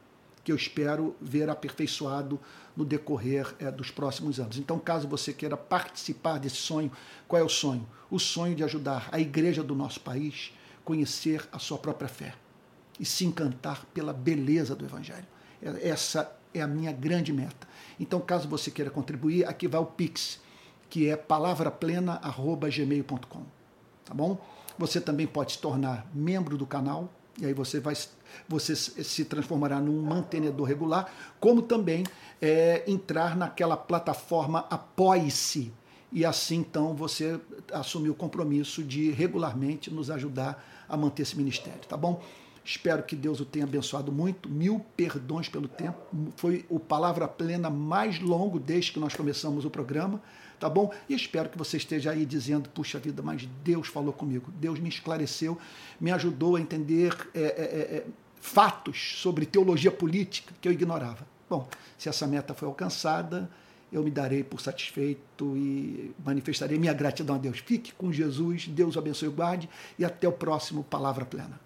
que 0.45 0.53
eu 0.53 0.57
espero 0.57 1.15
ver 1.21 1.51
aperfeiçoado 1.51 2.41
no 2.77 2.85
decorrer 2.85 3.55
é, 3.59 3.71
dos 3.71 3.91
próximos 3.91 4.41
anos. 4.41 4.57
Então, 4.57 4.79
caso 4.79 5.09
você 5.09 5.33
queira 5.33 5.57
participar 5.57 6.39
desse 6.39 6.57
sonho, 6.57 6.93
qual 7.27 7.43
é 7.43 7.45
o 7.45 7.49
sonho? 7.49 7.87
O 8.11 8.19
sonho 8.19 8.55
de 8.55 8.63
ajudar 8.63 9.09
a 9.11 9.19
igreja 9.21 9.63
do 9.63 9.75
nosso 9.75 10.01
país 10.01 10.53
conhecer 10.85 11.49
a 11.53 11.59
sua 11.59 11.79
própria 11.79 12.09
fé 12.09 12.35
e 12.99 13.05
se 13.05 13.25
encantar 13.25 13.85
pela 13.93 14.13
beleza 14.13 14.77
do 14.77 14.85
Evangelho. 14.85 15.27
É, 15.61 15.89
essa 15.89 16.33
é 16.55 16.61
a 16.61 16.67
minha 16.67 16.93
grande 16.93 17.33
meta. 17.33 17.67
Então, 17.99 18.21
caso 18.21 18.47
você 18.49 18.71
queira 18.71 18.91
contribuir, 18.91 19.47
aqui 19.47 19.67
vai 19.67 19.81
o 19.81 19.87
Pix, 19.87 20.39
que 20.89 21.09
é 21.09 21.17
palavraplena.gmail.com. 21.17 23.62
Tá 24.05 24.15
bom? 24.15 24.39
Você 24.79 25.01
também 25.01 25.27
pode 25.27 25.53
se 25.53 25.59
tornar 25.59 26.07
membro 26.15 26.57
do 26.57 26.67
canal, 26.67 27.13
e 27.41 27.47
aí 27.47 27.55
você 27.55 27.81
vai 27.81 27.95
você 28.49 28.75
se 28.75 29.25
transformará 29.25 29.79
num 29.79 30.03
mantenedor 30.03 30.67
regular, 30.67 31.13
como 31.39 31.63
também 31.63 32.05
é, 32.41 32.83
entrar 32.87 33.37
naquela 33.37 33.77
plataforma 33.77 34.67
Apoie-se. 34.71 35.73
E 36.11 36.25
assim, 36.25 36.57
então, 36.57 36.95
você 36.95 37.41
assumir 37.73 38.11
o 38.11 38.15
compromisso 38.15 38.83
de 38.83 39.11
regularmente 39.11 39.93
nos 39.93 40.11
ajudar 40.11 40.63
a 40.89 40.97
manter 40.97 41.23
esse 41.23 41.37
ministério, 41.37 41.81
tá 41.89 41.97
bom? 41.97 42.23
Espero 42.65 43.03
que 43.03 43.17
Deus 43.17 43.41
o 43.41 43.45
tenha 43.45 43.65
abençoado 43.65 44.13
muito. 44.13 44.49
Mil 44.49 44.85
perdões 44.97 45.49
pelo 45.49 45.67
tempo. 45.67 45.99
Foi 46.37 46.65
o 46.69 46.79
Palavra 46.79 47.27
Plena 47.27 47.69
mais 47.69 48.21
longo 48.21 48.61
desde 48.61 48.93
que 48.93 49.01
nós 49.01 49.17
começamos 49.17 49.65
o 49.65 49.71
programa 49.71 50.23
tá 50.63 50.69
bom? 50.69 50.93
E 51.09 51.15
espero 51.15 51.49
que 51.49 51.59
você 51.59 51.77
esteja 51.77 52.13
aí 52.13 52.25
dizendo, 52.25 52.69
puxa 52.69 52.97
vida, 52.97 53.21
mas 53.21 53.49
Deus 53.65 53.89
falou 53.89 54.13
comigo, 54.13 54.49
Deus 54.61 54.79
me 54.79 54.89
esclareceu, 54.89 55.59
me 56.01 56.13
ajudou 56.13 56.55
a 56.55 56.61
entender 56.61 57.13
é, 57.35 57.41
é, 57.41 57.43
é, 57.43 58.07
fatos 58.41 59.19
sobre 59.21 59.45
teologia 59.45 59.91
política 59.91 60.55
que 60.61 60.69
eu 60.69 60.73
ignorava. 60.73 61.27
Bom, 61.51 61.69
se 61.99 62.09
essa 62.09 62.29
meta 62.29 62.55
foi 62.55 62.69
alcançada, 62.69 63.51
eu 63.93 64.05
me 64.05 64.11
darei 64.11 64.45
por 64.45 64.61
satisfeito 64.61 65.57
e 65.57 66.15
manifestarei 66.25 66.79
minha 66.79 66.93
gratidão 66.93 67.35
a 67.35 67.39
Deus. 67.41 67.59
Fique 67.59 67.93
com 67.93 68.13
Jesus, 68.13 68.69
Deus 68.69 68.95
o 68.95 69.01
abençoe 69.01 69.31
e 69.31 69.33
guarde, 69.33 69.69
e 69.99 70.05
até 70.05 70.29
o 70.29 70.33
próximo 70.33 70.85
Palavra 70.85 71.25
Plena. 71.25 71.61